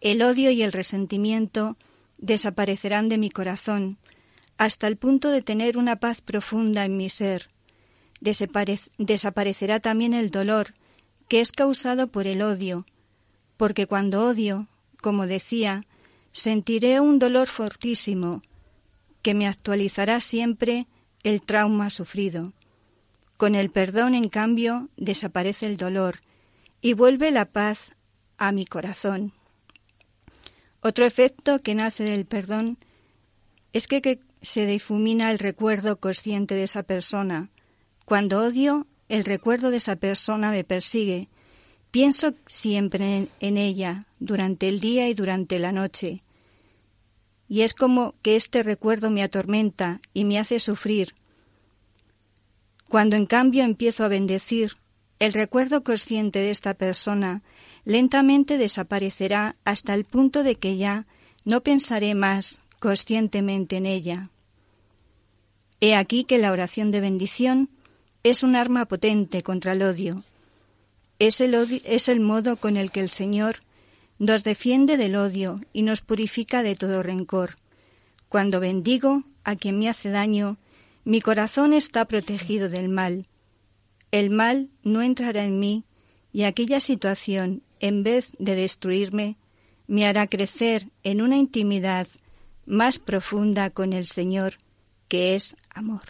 El 0.00 0.22
odio 0.22 0.50
y 0.50 0.64
el 0.64 0.72
resentimiento 0.72 1.76
desaparecerán 2.18 3.08
de 3.08 3.18
mi 3.18 3.30
corazón, 3.30 3.98
hasta 4.58 4.88
el 4.88 4.96
punto 4.96 5.30
de 5.30 5.42
tener 5.42 5.78
una 5.78 5.94
paz 5.94 6.22
profunda 6.22 6.84
en 6.84 6.96
mi 6.96 7.08
ser. 7.08 7.46
desaparecerá 8.98 9.78
también 9.78 10.12
el 10.12 10.32
dolor, 10.32 10.74
que 11.28 11.40
es 11.40 11.52
causado 11.52 12.08
por 12.08 12.26
el 12.26 12.42
odio, 12.42 12.84
porque 13.56 13.86
cuando 13.86 14.26
odio, 14.26 14.66
como 15.00 15.28
decía, 15.28 15.84
sentiré 16.32 16.98
un 16.98 17.20
dolor 17.20 17.46
fortísimo, 17.46 18.42
que 19.26 19.34
me 19.34 19.48
actualizará 19.48 20.20
siempre 20.20 20.86
el 21.24 21.42
trauma 21.42 21.90
sufrido. 21.90 22.52
Con 23.36 23.56
el 23.56 23.72
perdón, 23.72 24.14
en 24.14 24.28
cambio, 24.28 24.88
desaparece 24.96 25.66
el 25.66 25.76
dolor 25.76 26.20
y 26.80 26.92
vuelve 26.92 27.32
la 27.32 27.46
paz 27.46 27.96
a 28.38 28.52
mi 28.52 28.66
corazón. 28.66 29.32
Otro 30.80 31.04
efecto 31.04 31.58
que 31.58 31.74
nace 31.74 32.04
del 32.04 32.24
perdón 32.24 32.78
es 33.72 33.88
que, 33.88 34.20
se 34.42 34.64
difumina 34.64 35.32
el 35.32 35.40
recuerdo 35.40 35.98
consciente 35.98 36.54
de 36.54 36.62
esa 36.62 36.84
persona. 36.84 37.50
Cuando 38.04 38.44
odio, 38.44 38.86
el 39.08 39.24
recuerdo 39.24 39.72
de 39.72 39.78
esa 39.78 39.96
persona 39.96 40.52
me 40.52 40.62
persigue. 40.62 41.28
Pienso 41.90 42.34
siempre 42.46 43.26
en 43.40 43.56
ella, 43.56 44.06
durante 44.20 44.68
el 44.68 44.78
día 44.78 45.08
y 45.08 45.14
durante 45.14 45.58
la 45.58 45.72
noche. 45.72 46.22
Y 47.48 47.62
es 47.62 47.74
como 47.74 48.14
que 48.22 48.36
este 48.36 48.62
recuerdo 48.62 49.10
me 49.10 49.22
atormenta 49.22 50.00
y 50.12 50.24
me 50.24 50.38
hace 50.38 50.58
sufrir, 50.60 51.14
cuando 52.88 53.16
en 53.16 53.26
cambio 53.26 53.64
empiezo 53.64 54.04
a 54.04 54.08
bendecir, 54.08 54.72
el 55.18 55.32
recuerdo 55.32 55.82
consciente 55.82 56.38
de 56.38 56.50
esta 56.50 56.74
persona 56.74 57.42
lentamente 57.84 58.58
desaparecerá 58.58 59.56
hasta 59.64 59.94
el 59.94 60.04
punto 60.04 60.42
de 60.42 60.56
que 60.56 60.76
ya 60.76 61.06
no 61.44 61.62
pensaré 61.62 62.14
más 62.14 62.62
conscientemente 62.78 63.76
en 63.76 63.86
ella. 63.86 64.30
He 65.80 65.94
aquí 65.94 66.24
que 66.24 66.38
la 66.38 66.52
oración 66.52 66.90
de 66.90 67.00
bendición 67.00 67.70
es 68.22 68.42
un 68.42 68.56
arma 68.56 68.86
potente 68.86 69.42
contra 69.42 69.72
el 69.72 69.82
odio. 69.82 70.22
Es 71.18 71.40
el, 71.40 71.54
es 71.84 72.08
el 72.08 72.20
modo 72.20 72.56
con 72.56 72.76
el 72.76 72.90
que 72.90 73.00
el 73.00 73.10
Señor 73.10 73.56
nos 74.18 74.44
defiende 74.44 74.96
del 74.96 75.16
odio 75.16 75.60
y 75.72 75.82
nos 75.82 76.00
purifica 76.00 76.62
de 76.62 76.74
todo 76.76 77.02
rencor. 77.02 77.56
Cuando 78.28 78.60
bendigo 78.60 79.24
a 79.44 79.56
quien 79.56 79.78
me 79.78 79.88
hace 79.88 80.10
daño, 80.10 80.58
mi 81.04 81.20
corazón 81.20 81.72
está 81.72 82.06
protegido 82.06 82.68
del 82.68 82.88
mal. 82.88 83.26
El 84.10 84.30
mal 84.30 84.70
no 84.82 85.02
entrará 85.02 85.44
en 85.44 85.58
mí 85.58 85.84
y 86.32 86.42
aquella 86.42 86.80
situación, 86.80 87.62
en 87.80 88.02
vez 88.02 88.32
de 88.38 88.54
destruirme, 88.54 89.36
me 89.86 90.06
hará 90.06 90.26
crecer 90.26 90.88
en 91.02 91.22
una 91.22 91.36
intimidad 91.36 92.08
más 92.64 92.98
profunda 92.98 93.70
con 93.70 93.92
el 93.92 94.06
Señor, 94.06 94.54
que 95.08 95.34
es 95.34 95.54
amor. 95.70 96.02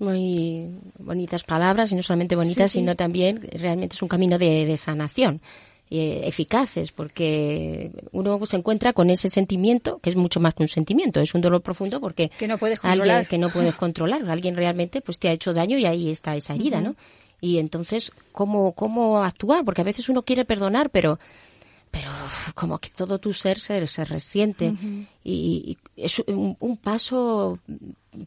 Muy 0.00 0.76
bonitas 0.98 1.44
palabras, 1.44 1.92
y 1.92 1.94
no 1.94 2.02
solamente 2.02 2.34
bonitas, 2.34 2.72
sino 2.72 2.96
también 2.96 3.48
realmente 3.52 3.94
es 3.94 4.02
un 4.02 4.08
camino 4.08 4.38
de, 4.38 4.66
de 4.66 4.76
sanación. 4.76 5.40
Eh, 5.96 6.26
eficaces, 6.26 6.90
porque 6.90 7.92
uno 8.10 8.44
se 8.46 8.56
encuentra 8.56 8.92
con 8.92 9.10
ese 9.10 9.28
sentimiento, 9.28 10.00
que 10.00 10.10
es 10.10 10.16
mucho 10.16 10.40
más 10.40 10.52
que 10.52 10.64
un 10.64 10.68
sentimiento, 10.68 11.20
es 11.20 11.36
un 11.36 11.40
dolor 11.40 11.62
profundo 11.62 12.00
porque 12.00 12.30
que 12.30 12.48
no 12.48 12.58
puedes 12.58 12.80
controlar. 12.80 13.18
alguien 13.18 13.28
que 13.28 13.38
no 13.38 13.48
puedes 13.48 13.76
controlar, 13.76 14.28
alguien 14.28 14.56
realmente 14.56 15.00
pues 15.02 15.20
te 15.20 15.28
ha 15.28 15.32
hecho 15.32 15.54
daño 15.54 15.78
y 15.78 15.86
ahí 15.86 16.10
está 16.10 16.34
esa 16.34 16.56
herida, 16.56 16.80
¿no? 16.80 16.96
Y 17.40 17.58
entonces, 17.58 18.10
¿cómo, 18.32 18.72
¿cómo 18.72 19.22
actuar? 19.22 19.64
Porque 19.64 19.82
a 19.82 19.84
veces 19.84 20.08
uno 20.08 20.24
quiere 20.24 20.44
perdonar, 20.44 20.90
pero 20.90 21.20
pero 21.92 22.10
como 22.56 22.80
que 22.80 22.90
todo 22.90 23.20
tu 23.20 23.32
ser 23.32 23.60
se, 23.60 23.86
se 23.86 24.04
resiente 24.04 24.74
y, 25.22 25.78
es 25.96 26.24
un, 26.26 26.76
paso 26.76 27.60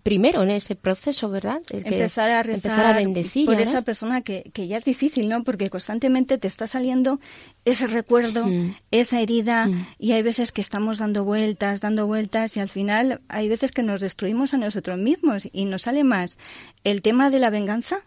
primero 0.04 0.44
en 0.44 0.52
ese 0.52 0.76
proceso, 0.76 1.30
¿verdad? 1.30 1.62
empezar 1.70 2.32
a 2.32 2.44
rezar 2.44 2.86
a 2.86 2.94
bendecir 2.94 3.46
por 3.46 3.60
esa 3.60 3.82
persona 3.82 4.22
que, 4.22 4.50
que, 4.54 4.68
ya 4.68 4.78
es 4.78 4.86
difícil, 4.86 5.30
¿no? 5.30 5.44
Porque 5.44 5.70
constantemente 5.70 6.38
te 6.38 6.48
está 6.48 6.68
saliendo 6.68 7.20
ese 7.66 7.88
recuerdo, 7.88 8.46
mm. 8.48 8.76
esa 8.92 9.22
herida 9.22 9.68
mm. 9.68 9.88
y 10.00 10.12
hay 10.14 10.24
veces 10.24 10.52
que 10.52 10.62
estamos 10.62 11.00
dando 11.00 11.24
vueltas, 11.24 11.82
dando 11.82 12.08
vueltas 12.08 12.58
y 12.58 12.60
al 12.60 12.70
final 12.70 13.22
hay 13.28 13.50
veces 13.50 13.72
que 13.72 13.84
nos 13.84 14.02
destruimos 14.02 14.54
a 14.54 14.58
nosotros 14.58 14.98
mismos 14.98 15.48
y 15.52 15.66
nos 15.66 15.84
sale 15.84 16.04
más 16.04 16.38
el 16.84 17.02
tema 17.02 17.30
de 17.30 17.40
la 17.40 17.50
venganza 17.50 18.02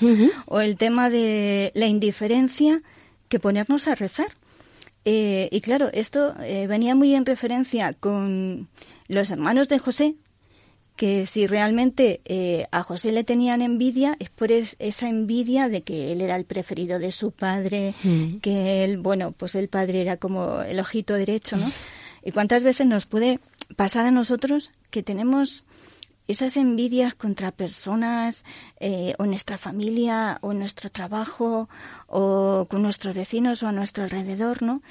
o 0.46 0.60
el 0.60 0.76
tema 0.76 1.10
de 1.10 1.72
la 1.74 1.86
indiferencia 1.86 2.80
que 3.28 3.40
ponernos 3.40 3.88
a 3.88 3.94
rezar. 3.94 4.28
Eh, 5.04 5.48
y 5.52 5.60
claro, 5.60 5.88
esto 5.92 6.34
eh, 6.42 6.66
venía 6.66 6.96
muy 6.96 7.14
en 7.14 7.24
referencia 7.24 7.92
con 7.92 8.68
los 9.06 9.30
hermanos 9.30 9.68
de 9.68 9.78
José, 9.78 10.16
que 10.96 11.26
si 11.26 11.46
realmente 11.46 12.20
eh, 12.24 12.66
a 12.72 12.82
José 12.82 13.12
le 13.12 13.22
tenían 13.22 13.62
envidia 13.62 14.16
es 14.18 14.30
por 14.30 14.50
esa 14.50 15.08
envidia 15.08 15.68
de 15.68 15.82
que 15.82 16.10
él 16.12 16.22
era 16.22 16.36
el 16.36 16.46
preferido 16.46 16.98
de 16.98 17.12
su 17.12 17.32
padre, 17.32 17.94
mm. 18.02 18.38
que 18.38 18.82
él, 18.82 18.96
bueno, 18.96 19.32
pues 19.32 19.54
el 19.54 19.68
padre 19.68 20.00
era 20.00 20.16
como 20.16 20.62
el 20.62 20.80
ojito 20.80 21.14
derecho, 21.14 21.56
¿no? 21.56 21.70
¿Y 22.24 22.32
cuántas 22.32 22.62
veces 22.62 22.86
nos 22.86 23.06
puede 23.06 23.38
pasar 23.76 24.06
a 24.06 24.10
nosotros 24.10 24.70
que 24.90 25.02
tenemos 25.02 25.64
esas 26.28 26.56
envidias 26.56 27.14
contra 27.14 27.52
personas 27.52 28.44
eh, 28.80 29.14
o 29.18 29.26
nuestra 29.26 29.58
familia 29.58 30.38
o 30.40 30.52
nuestro 30.52 30.90
trabajo 30.90 31.68
o 32.08 32.66
con 32.68 32.82
nuestros 32.82 33.14
vecinos 33.14 33.62
o 33.62 33.68
a 33.68 33.72
nuestro 33.72 34.04
alrededor, 34.04 34.62
¿no? 34.62 34.82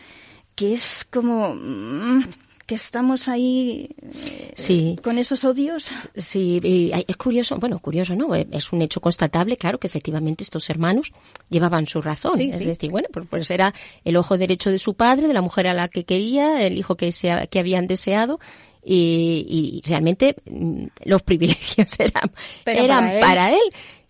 Que 0.56 0.74
es 0.74 1.06
como 1.10 1.54
mm, 1.56 2.24
que 2.66 2.76
estamos 2.76 3.28
ahí 3.28 3.90
eh, 4.02 4.52
sí. 4.56 4.98
con 5.04 5.18
esos 5.18 5.46
odios. 5.46 5.88
Sí, 6.16 6.60
y 6.64 6.92
es 7.08 7.18
curioso, 7.18 7.58
bueno, 7.58 7.80
curioso, 7.80 8.16
¿no? 8.16 8.34
Eh, 8.34 8.48
es 8.52 8.74
un 8.74 8.82
hecho 8.82 9.02
constatable, 9.02 9.56
claro, 9.58 9.80
que 9.80 9.88
efectivamente 9.88 10.44
estos 10.44 10.70
hermanos 10.70 11.12
llevaban 11.50 11.88
su 11.88 12.02
razón. 12.02 12.40
es 12.42 12.60
decir, 12.60 12.90
bueno, 12.90 13.08
pues, 13.12 13.28
pues, 13.30 13.52
era 13.52 13.74
el 14.04 14.18
ojo 14.18 14.38
derecho 14.38 14.72
de 14.72 14.80
su 14.80 14.96
padre, 14.96 15.28
de 15.28 15.34
la 15.34 15.42
mujer 15.42 15.68
a 15.68 15.74
la 15.74 15.90
que 15.90 16.06
quería, 16.06 16.66
el 16.66 16.78
hijo 16.78 16.96
que, 16.96 17.12
se, 17.12 17.48
que 17.52 17.60
habían 17.60 17.88
deseado, 17.88 18.40
y, 18.84 19.82
realmente 19.86 20.36
mm, 20.46 20.86
los 21.06 21.22
privilegios 21.24 22.00
eran, 22.00 22.32
eran 22.66 23.20
para, 23.20 23.52
él. 23.52 23.60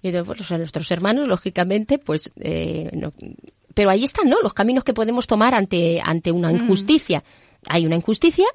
Y 0.02 0.10
entonces, 0.10 0.46
pues, 0.48 0.60
nuestros 0.60 0.90
hermanos, 0.92 1.28
lógicamente, 1.28 1.98
pues, 1.98 2.32
eh, 2.40 2.90
pero 3.74 3.90
ahí 3.90 4.06
están, 4.06 4.30
¿no? 4.30 4.40
Los 4.42 4.54
caminos 4.54 4.84
que 4.84 4.94
podemos 4.94 5.28
tomar 5.28 5.54
ante, 5.54 6.02
ante 6.04 6.32
una 6.32 6.52
mm. 6.52 6.56
Hay 7.68 7.86
una 7.86 7.96
injusticia 7.96 8.46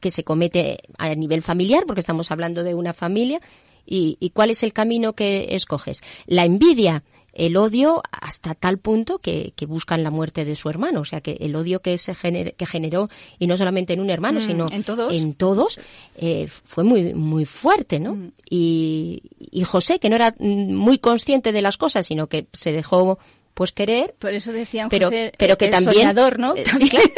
que 0.00 0.10
se 0.10 0.24
comete 0.24 0.78
a 0.96 1.14
nivel 1.14 1.42
familiar, 1.42 1.84
porque 1.86 2.00
estamos 2.00 2.30
hablando 2.30 2.62
de 2.62 2.74
una 2.74 2.92
familia, 2.92 3.40
y, 3.84 4.16
y 4.20 4.30
cuál 4.30 4.50
es 4.50 4.62
el 4.62 4.72
camino 4.72 5.14
que 5.14 5.54
escoges. 5.54 6.02
La 6.26 6.44
envidia, 6.44 7.02
el 7.38 7.56
odio 7.56 8.02
hasta 8.10 8.54
tal 8.54 8.78
punto 8.78 9.18
que, 9.18 9.54
buscan 9.66 10.02
la 10.02 10.10
muerte 10.10 10.44
de 10.44 10.54
su 10.56 10.68
hermano. 10.68 11.00
O 11.00 11.04
sea, 11.04 11.20
que 11.20 11.38
el 11.40 11.54
odio 11.56 11.80
que, 11.80 11.96
se 11.96 12.14
que 12.14 12.66
generó, 12.66 13.08
y 13.38 13.46
no 13.46 13.56
solamente 13.56 13.92
en 13.92 14.00
un 14.00 14.10
hermano, 14.10 14.40
mm, 14.40 14.42
sino 14.42 14.66
en 14.70 14.82
todos, 14.82 15.14
en 15.14 15.34
todos 15.34 15.80
eh, 16.16 16.48
fue 16.48 16.84
muy, 16.84 17.14
muy 17.14 17.44
fuerte, 17.44 18.00
¿no? 18.00 18.16
Mm. 18.16 18.32
Y, 18.50 19.22
y 19.38 19.62
José, 19.62 20.00
que 20.00 20.10
no 20.10 20.16
era 20.16 20.34
muy 20.38 20.98
consciente 20.98 21.52
de 21.52 21.62
las 21.62 21.78
cosas, 21.78 22.06
sino 22.06 22.26
que 22.26 22.48
se 22.52 22.72
dejó 22.72 23.18
pues 23.58 23.72
querer. 23.72 24.14
Por 24.20 24.32
eso 24.34 24.52
decían 24.52 24.88
pero, 24.88 25.08
José, 25.08 25.32
pero 25.36 25.58
que 25.58 25.66
también, 25.66 26.14
¿no? 26.38 26.54
Eh, 26.54 26.64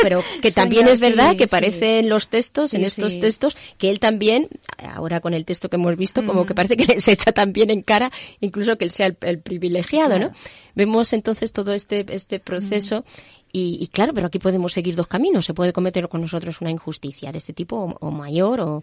pero 0.01 0.23
que 0.41 0.51
también 0.51 0.89
es 0.89 0.99
verdad 0.99 1.37
que 1.37 1.47
parece 1.47 1.99
en 1.99 2.09
los 2.09 2.29
textos, 2.29 2.73
en 2.73 2.83
estos 2.83 3.21
textos, 3.21 3.59
que 3.77 3.91
él 3.91 4.01
también, 4.01 4.49
ahora 4.95 5.21
con 5.21 5.35
el 5.35 5.45
texto 5.45 5.69
que 5.69 5.77
hemos 5.77 5.99
visto, 5.99 6.25
como 6.25 6.47
que 6.47 6.55
parece 6.55 6.79
que 6.79 6.87
les 6.87 7.07
echa 7.09 7.33
también 7.33 7.69
en 7.69 7.83
cara, 7.83 8.11
incluso 8.41 8.79
que 8.79 8.87
él 8.87 8.91
sea 8.91 9.15
el, 9.21 9.39
privilegiado, 9.41 10.19
¿no? 10.19 10.31
Vemos 10.75 11.13
entonces 11.13 11.53
todo 11.53 11.75
este, 11.75 12.07
este 12.09 12.41
proceso 12.41 13.05
y, 13.53 13.87
claro, 13.89 14.15
pero 14.15 14.29
aquí 14.29 14.39
podemos 14.39 14.73
seguir 14.73 14.97
dos 14.97 15.09
caminos. 15.09 15.45
Se 15.45 15.53
puede 15.53 15.75
cometer 15.75 16.09
con 16.09 16.23
nosotros 16.23 16.63
una 16.63 16.71
injusticia 16.71 17.33
de 17.33 17.37
este 17.37 17.53
tipo 17.53 17.99
o, 18.01 18.11
mayor 18.11 18.63
o, 18.63 18.83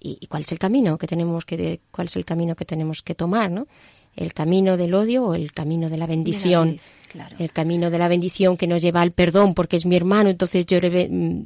y, 0.00 0.26
cuál 0.26 0.42
es 0.42 0.50
el 0.50 0.58
camino 0.58 0.98
que 0.98 1.06
tenemos 1.06 1.44
que 1.44 1.78
cuál 1.92 2.08
es 2.08 2.16
el 2.16 2.24
camino 2.24 2.56
que 2.56 2.64
tenemos 2.64 3.00
que 3.02 3.14
tomar, 3.14 3.48
¿no? 3.48 3.68
el 4.16 4.32
camino 4.32 4.76
del 4.76 4.94
odio 4.94 5.24
o 5.24 5.34
el 5.34 5.52
camino 5.52 5.88
de 5.88 5.98
la 5.98 6.06
bendición. 6.06 6.78
El 7.38 7.52
camino 7.52 7.90
de 7.90 7.98
la 7.98 8.08
bendición 8.08 8.56
que 8.56 8.66
nos 8.66 8.82
lleva 8.82 9.00
al 9.00 9.12
perdón 9.12 9.54
porque 9.54 9.76
es 9.76 9.86
mi 9.86 9.96
hermano, 9.96 10.30
entonces 10.30 10.66
yo 10.66 10.78
mm, 10.78 11.42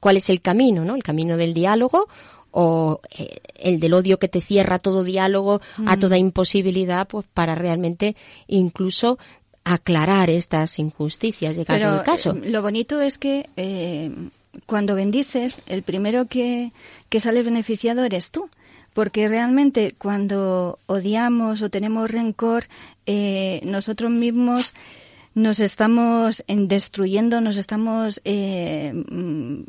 ¿cuál 0.00 0.16
es 0.16 0.30
el 0.30 0.40
camino, 0.40 0.84
no? 0.84 0.94
El 0.94 1.02
camino 1.02 1.36
del 1.36 1.54
diálogo 1.54 2.08
o 2.50 3.00
eh, 3.16 3.40
el 3.56 3.78
del 3.80 3.94
odio 3.94 4.18
que 4.18 4.28
te 4.28 4.40
cierra 4.40 4.78
todo 4.78 5.04
diálogo 5.04 5.60
a 5.86 5.96
mm. 5.96 6.00
toda 6.00 6.18
imposibilidad 6.18 7.06
pues 7.06 7.26
para 7.32 7.54
realmente 7.54 8.16
incluso 8.46 9.18
aclarar 9.64 10.30
estas 10.30 10.78
injusticias 10.78 11.56
llegado 11.56 11.98
el 11.98 12.02
caso. 12.02 12.32
Eh, 12.32 12.50
lo 12.50 12.62
bonito 12.62 13.00
es 13.00 13.18
que 13.18 13.50
eh, 13.56 14.10
cuando 14.66 14.94
bendices, 14.94 15.60
el 15.66 15.82
primero 15.82 16.26
que, 16.26 16.72
que 17.08 17.20
sale 17.20 17.42
beneficiado 17.42 18.04
eres 18.04 18.30
tú 18.30 18.48
porque 18.98 19.28
realmente 19.28 19.94
cuando 19.96 20.80
odiamos 20.86 21.62
o 21.62 21.70
tenemos 21.70 22.10
rencor, 22.10 22.64
eh, 23.06 23.60
nosotros 23.62 24.10
mismos 24.10 24.74
nos 25.34 25.60
estamos 25.60 26.42
destruyendo, 26.48 27.40
nos 27.40 27.58
estamos 27.58 28.20
eh, 28.24 28.92
mm, 28.92 29.60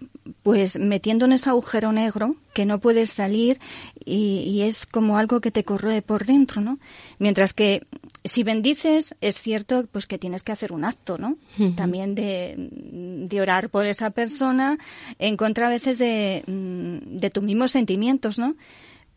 pues 0.42 0.80
metiendo 0.80 1.26
en 1.26 1.34
ese 1.34 1.52
agujero 1.52 1.92
negro 1.92 2.32
que 2.56 2.66
no 2.66 2.80
puedes 2.80 3.12
salir 3.12 3.60
y, 4.04 4.62
es 4.64 4.88
como 4.88 5.20
algo 5.20 5.42
que 5.42 5.52
te 5.52 5.64
corroe 5.64 6.02
por 6.02 6.26
dentro, 6.26 6.60
¿no? 6.60 6.80
Mientras 7.20 7.54
que 7.54 7.86
si 8.24 8.42
bendices, 8.42 9.14
es 9.22 9.40
cierto 9.40 9.86
pues 9.92 10.08
que 10.08 10.18
tienes 10.18 10.42
que 10.42 10.54
hacer 10.54 10.74
un 10.74 10.86
acto, 10.86 11.20
¿no? 11.20 11.38
También 11.76 12.16
de, 12.16 13.40
orar 13.40 13.70
por 13.70 13.86
esa 13.86 14.10
persona 14.10 14.80
en 15.20 15.38
contra 15.38 15.68
a 15.68 15.70
veces 15.70 16.00
de, 16.00 16.44
mm, 16.48 17.20
de 17.20 17.30
tus 17.30 17.44
mismos 17.44 17.70
sentimientos, 17.70 18.40
¿no? 18.40 18.56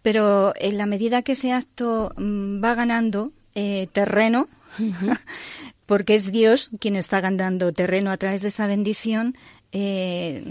Pero 0.02 0.52
en 0.56 0.78
la 0.78 0.86
medida 0.86 1.22
que 1.22 1.32
ese 1.32 1.52
acto 1.52 2.12
mm, 2.16 2.62
va 2.62 2.74
ganando 2.74 3.32
eh, 3.54 3.88
terreno, 3.92 4.48
porque 5.86 6.14
es 6.14 6.32
Dios 6.32 6.70
quien 6.78 6.96
está 6.96 7.20
ganando 7.20 7.72
terreno 7.72 8.10
a 8.10 8.16
través 8.16 8.42
de 8.42 8.48
esa 8.48 8.66
bendición, 8.66 9.36
eh, 9.72 10.44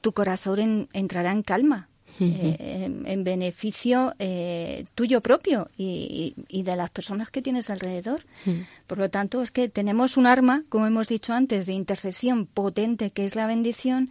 tu 0.00 0.12
corazón 0.12 0.88
entrará 0.92 1.32
en 1.32 1.42
calma, 1.42 1.88
eh, 2.20 2.84
en, 3.06 3.24
beneficio 3.24 4.14
eh, 4.18 4.84
tuyo 4.94 5.20
propio 5.20 5.70
y, 5.76 6.34
de 6.48 6.76
las 6.76 6.90
personas 6.90 7.30
que 7.30 7.42
tienes 7.42 7.70
alrededor. 7.70 8.24
Por 8.86 8.98
lo 8.98 9.10
tanto, 9.10 9.42
es 9.42 9.50
que 9.50 9.68
tenemos 9.68 10.16
un 10.16 10.26
arma, 10.26 10.62
como 10.68 10.86
hemos 10.86 11.08
dicho 11.08 11.32
antes, 11.32 11.66
de 11.66 11.72
intercesión 11.72 12.46
potente 12.46 13.10
que 13.10 13.24
es 13.24 13.34
la 13.34 13.46
bendición 13.46 14.10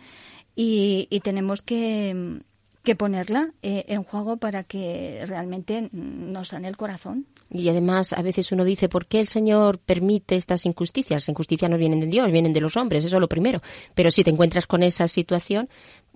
y, 0.56 1.08
tenemos 1.24 1.62
que, 1.62 2.42
que 2.84 2.96
ponerla 2.96 3.52
en 3.62 4.04
juego 4.04 4.38
para 4.38 4.64
que 4.64 5.24
realmente 5.28 5.90
nos 5.92 6.50
sane 6.50 6.68
el 6.68 6.78
corazón. 6.78 7.28
Y 7.54 7.68
además, 7.68 8.14
a 8.14 8.22
veces 8.22 8.52
uno 8.54 8.64
dice, 8.64 8.88
¿por 8.88 9.08
qué 9.08 9.20
el 9.20 9.28
Señor 9.28 9.78
permite 9.78 10.36
estas 10.36 10.66
injusticias? 10.66 11.28
Injusticias 11.28 11.70
no 11.70 11.78
vienen 11.78 12.00
de 12.00 12.08
Dios, 12.08 12.32
vienen 12.32 12.54
de 12.54 12.62
los 12.62 12.78
hombres, 12.78 13.04
eso 13.04 13.18
es 13.18 13.20
lo 13.20 13.28
primero. 13.28 13.62
Pero 13.94 14.10
si 14.10 14.24
te 14.24 14.32
encuentras 14.32 14.68
con 14.68 14.84
esa 14.84 15.08
situación, 15.10 15.68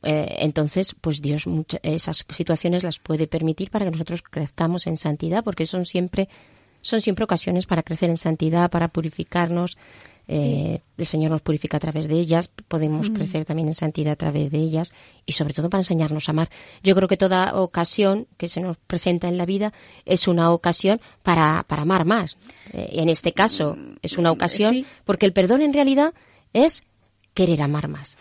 eh, 0.01 0.37
entonces, 0.39 0.95
pues 0.99 1.21
Dios 1.21 1.45
esas 1.81 2.25
situaciones 2.29 2.83
las 2.83 2.99
puede 2.99 3.27
permitir 3.27 3.69
para 3.69 3.85
que 3.85 3.91
nosotros 3.91 4.21
crezcamos 4.21 4.87
en 4.87 4.95
santidad, 4.95 5.43
porque 5.43 5.65
son 5.65 5.85
siempre, 5.85 6.29
son 6.81 7.01
siempre 7.01 7.25
ocasiones 7.25 7.65
para 7.65 7.83
crecer 7.83 8.09
en 8.09 8.17
santidad, 8.17 8.69
para 8.69 8.87
purificarnos. 8.87 9.77
Eh, 10.27 10.81
el 10.97 11.05
Señor 11.05 11.31
nos 11.31 11.41
purifica 11.41 11.77
a 11.77 11.79
través 11.79 12.07
de 12.07 12.15
ellas, 12.15 12.51
podemos 12.67 13.09
crecer 13.09 13.45
también 13.45 13.67
en 13.67 13.73
santidad 13.73 14.13
a 14.13 14.15
través 14.15 14.49
de 14.49 14.59
ellas 14.59 14.93
y 15.25 15.33
sobre 15.33 15.53
todo 15.53 15.69
para 15.69 15.81
enseñarnos 15.81 16.27
a 16.27 16.31
amar. 16.31 16.49
Yo 16.83 16.95
creo 16.95 17.07
que 17.07 17.17
toda 17.17 17.59
ocasión 17.59 18.27
que 18.37 18.47
se 18.47 18.61
nos 18.61 18.77
presenta 18.77 19.27
en 19.27 19.37
la 19.37 19.45
vida 19.45 19.73
es 20.05 20.27
una 20.27 20.51
ocasión 20.51 21.01
para, 21.21 21.63
para 21.67 21.83
amar 21.83 22.05
más. 22.05 22.37
Eh, 22.71 22.89
en 22.93 23.09
este 23.09 23.33
caso 23.33 23.77
es 24.01 24.17
una 24.17 24.31
ocasión 24.31 24.85
porque 25.03 25.25
el 25.25 25.33
perdón 25.33 25.61
en 25.61 25.73
realidad 25.73 26.13
es 26.53 26.83
querer 27.33 27.61
amar 27.61 27.89
más, 27.89 28.17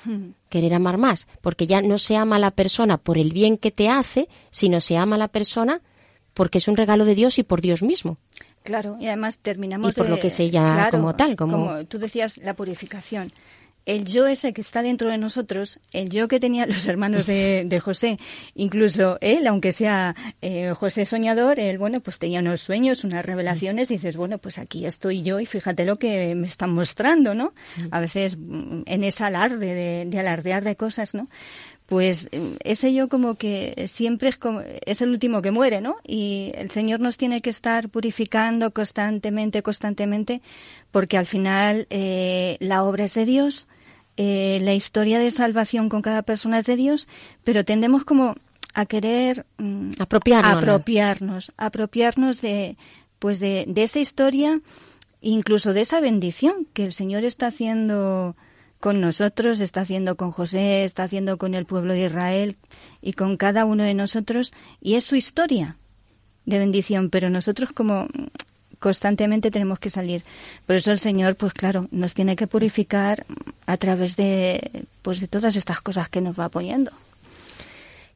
querer 0.48 0.74
amar 0.74 0.98
más, 0.98 1.28
porque 1.40 1.68
ya 1.68 1.80
no 1.80 1.98
se 1.98 2.16
ama 2.16 2.36
a 2.36 2.40
la 2.40 2.50
persona 2.50 2.98
por 2.98 3.16
el 3.16 3.32
bien 3.32 3.56
que 3.58 3.70
te 3.70 3.88
hace, 3.88 4.28
sino 4.50 4.80
se 4.80 4.96
ama 4.96 5.14
a 5.14 5.20
la 5.20 5.28
persona 5.28 5.80
porque 6.34 6.58
es 6.58 6.66
un 6.66 6.76
regalo 6.76 7.04
de 7.04 7.14
Dios 7.14 7.38
y 7.38 7.44
por 7.44 7.60
Dios 7.60 7.82
mismo. 7.82 8.18
Claro, 8.64 8.96
y 8.98 9.06
además 9.06 9.38
terminamos 9.38 9.92
y 9.92 9.94
por 9.94 10.08
lo 10.08 10.18
que 10.18 10.30
se 10.30 10.50
llama 10.50 10.90
como 10.90 11.14
tal, 11.14 11.36
como... 11.36 11.84
tú 11.84 11.98
decías, 11.98 12.38
la 12.38 12.54
purificación 12.54 13.32
el 13.86 14.04
yo 14.04 14.26
ese 14.26 14.52
que 14.52 14.60
está 14.60 14.82
dentro 14.82 15.10
de 15.10 15.18
nosotros, 15.18 15.78
el 15.92 16.08
yo 16.08 16.28
que 16.28 16.40
tenían 16.40 16.70
los 16.70 16.86
hermanos 16.86 17.26
de, 17.26 17.64
de 17.66 17.80
José, 17.80 18.18
incluso 18.54 19.18
él, 19.20 19.46
aunque 19.46 19.72
sea 19.72 20.14
eh, 20.40 20.72
José 20.74 21.06
soñador, 21.06 21.58
él, 21.58 21.78
bueno, 21.78 22.00
pues 22.00 22.18
tenía 22.18 22.40
unos 22.40 22.60
sueños, 22.60 23.04
unas 23.04 23.24
revelaciones, 23.24 23.90
y 23.90 23.94
dices, 23.94 24.16
bueno, 24.16 24.38
pues 24.38 24.58
aquí 24.58 24.86
estoy 24.86 25.22
yo 25.22 25.40
y 25.40 25.46
fíjate 25.46 25.84
lo 25.84 25.98
que 25.98 26.34
me 26.34 26.46
están 26.46 26.72
mostrando, 26.72 27.34
¿no? 27.34 27.52
A 27.90 28.00
veces 28.00 28.36
mm, 28.38 28.82
en 28.86 29.04
ese 29.04 29.24
alarde 29.24 29.74
de, 29.74 30.04
de 30.06 30.18
alardear 30.18 30.64
de 30.64 30.76
cosas, 30.76 31.14
¿no? 31.14 31.28
Pues 31.86 32.30
ese 32.32 32.94
yo 32.94 33.08
como 33.08 33.34
que 33.34 33.84
siempre 33.88 34.30
es 34.30 34.38
como 34.38 34.62
es 34.86 35.02
el 35.02 35.10
último 35.10 35.42
que 35.42 35.50
muere, 35.50 35.80
¿no? 35.80 35.96
Y 36.06 36.52
el 36.54 36.70
Señor 36.70 37.00
nos 37.00 37.16
tiene 37.18 37.42
que 37.42 37.50
estar 37.50 37.90
purificando 37.90 38.70
constantemente, 38.70 39.62
constantemente, 39.62 40.40
porque 40.90 41.18
al 41.18 41.26
final 41.26 41.86
eh, 41.90 42.56
la 42.60 42.84
obra 42.84 43.04
es 43.04 43.14
de 43.14 43.26
Dios, 43.26 43.66
eh, 44.16 44.60
la 44.62 44.72
historia 44.72 45.18
de 45.18 45.30
salvación 45.30 45.88
con 45.88 46.00
cada 46.00 46.22
persona 46.22 46.58
es 46.58 46.66
de 46.66 46.76
Dios, 46.76 47.06
pero 47.42 47.64
tendemos 47.64 48.04
como 48.04 48.34
a 48.72 48.86
querer 48.86 49.44
mm, 49.58 49.92
apropiarnos, 49.98 50.62
apropiarnos, 50.62 51.52
apropiarnos 51.56 52.40
de 52.40 52.76
pues 53.18 53.40
de, 53.40 53.64
de 53.68 53.82
esa 53.82 54.00
historia, 54.00 54.60
incluso 55.20 55.72
de 55.74 55.82
esa 55.82 56.00
bendición 56.00 56.66
que 56.72 56.84
el 56.84 56.92
Señor 56.92 57.24
está 57.24 57.46
haciendo 57.46 58.36
con 58.84 59.00
nosotros, 59.00 59.60
está 59.60 59.80
haciendo 59.80 60.14
con 60.18 60.30
José, 60.30 60.84
está 60.84 61.04
haciendo 61.04 61.38
con 61.38 61.54
el 61.54 61.64
pueblo 61.64 61.94
de 61.94 62.04
Israel 62.04 62.58
y 63.00 63.14
con 63.14 63.38
cada 63.38 63.64
uno 63.64 63.82
de 63.82 63.94
nosotros, 63.94 64.52
y 64.78 64.96
es 64.96 65.04
su 65.04 65.16
historia 65.16 65.78
de 66.44 66.58
bendición, 66.58 67.08
pero 67.08 67.30
nosotros 67.30 67.72
como 67.72 68.08
constantemente 68.80 69.50
tenemos 69.50 69.78
que 69.78 69.88
salir. 69.88 70.22
Por 70.66 70.76
eso 70.76 70.92
el 70.92 70.98
Señor, 70.98 71.36
pues 71.36 71.54
claro, 71.54 71.88
nos 71.92 72.12
tiene 72.12 72.36
que 72.36 72.46
purificar 72.46 73.24
a 73.64 73.78
través 73.78 74.16
de, 74.16 74.84
pues 75.00 75.18
de 75.18 75.28
todas 75.28 75.56
estas 75.56 75.80
cosas 75.80 76.10
que 76.10 76.20
nos 76.20 76.38
va 76.38 76.50
poniendo. 76.50 76.92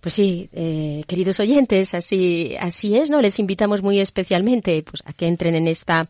Pues 0.01 0.15
sí, 0.15 0.49
eh, 0.53 1.03
queridos 1.09 1.41
oyentes, 1.41 1.93
así, 1.93 2.55
así 2.61 2.97
es, 2.97 3.11
¿no? 3.11 3.21
Les 3.21 3.41
invitamos 3.41 3.83
muy 3.83 3.99
especialmente 3.99 4.83
pues, 4.85 5.03
a 5.05 5.13
que 5.13 5.27
entren 5.27 5.57
en 5.57 5.67
esta, 5.67 6.09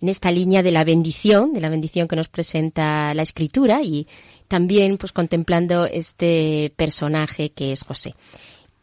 en 0.00 0.08
esta 0.08 0.32
línea 0.32 0.64
de 0.64 0.72
la 0.72 0.82
bendición, 0.82 1.52
de 1.52 1.60
la 1.60 1.68
bendición 1.68 2.08
que 2.08 2.16
nos 2.16 2.28
presenta 2.28 3.14
la 3.14 3.22
Escritura 3.22 3.80
y 3.82 4.08
también 4.48 4.98
pues 4.98 5.12
contemplando 5.12 5.86
este 5.86 6.72
personaje 6.76 7.50
que 7.50 7.70
es 7.70 7.84
José. 7.84 8.14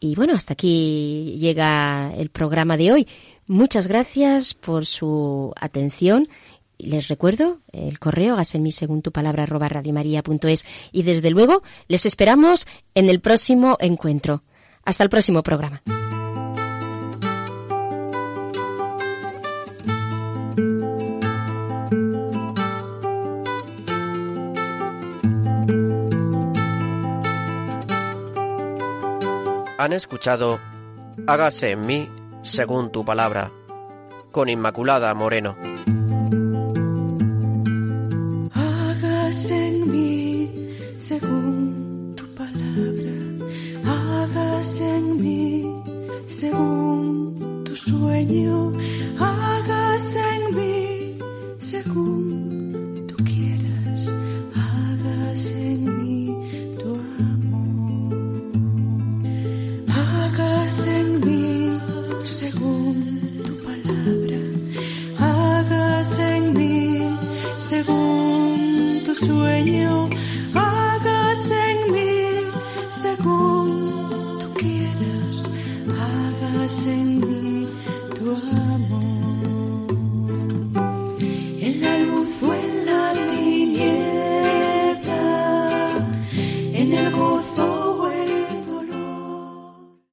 Y 0.00 0.14
bueno, 0.14 0.34
hasta 0.34 0.54
aquí 0.54 1.36
llega 1.38 2.12
el 2.16 2.30
programa 2.30 2.76
de 2.76 2.92
hoy. 2.92 3.08
Muchas 3.46 3.86
gracias 3.88 4.54
por 4.54 4.86
su 4.86 5.52
atención 5.60 6.28
les 6.78 7.08
recuerdo 7.08 7.60
el 7.72 7.98
correo, 7.98 8.36
en 8.38 8.72
según 8.72 9.02
tu 9.02 9.12
palabra 9.12 9.44
arroba 9.44 9.68
radiomaria.es 9.68 10.64
y 10.92 11.02
desde 11.02 11.30
luego 11.30 11.62
les 11.88 12.06
esperamos 12.06 12.66
en 12.94 13.08
el 13.08 13.20
próximo 13.20 13.76
encuentro. 13.80 14.42
Hasta 14.84 15.02
el 15.02 15.10
próximo 15.10 15.42
programa. 15.42 15.82
Han 29.78 29.92
escuchado 29.92 30.58
Hágase 31.26 31.72
en 31.72 31.86
mí 31.86 32.10
según 32.42 32.90
tu 32.92 33.04
palabra, 33.04 33.50
con 34.30 34.48
Inmaculada 34.48 35.12
Moreno. 35.14 35.56
Sueño 47.76 48.72
hagas 49.18 50.16
en 50.16 50.56
mí 50.56 51.18
según 51.58 52.25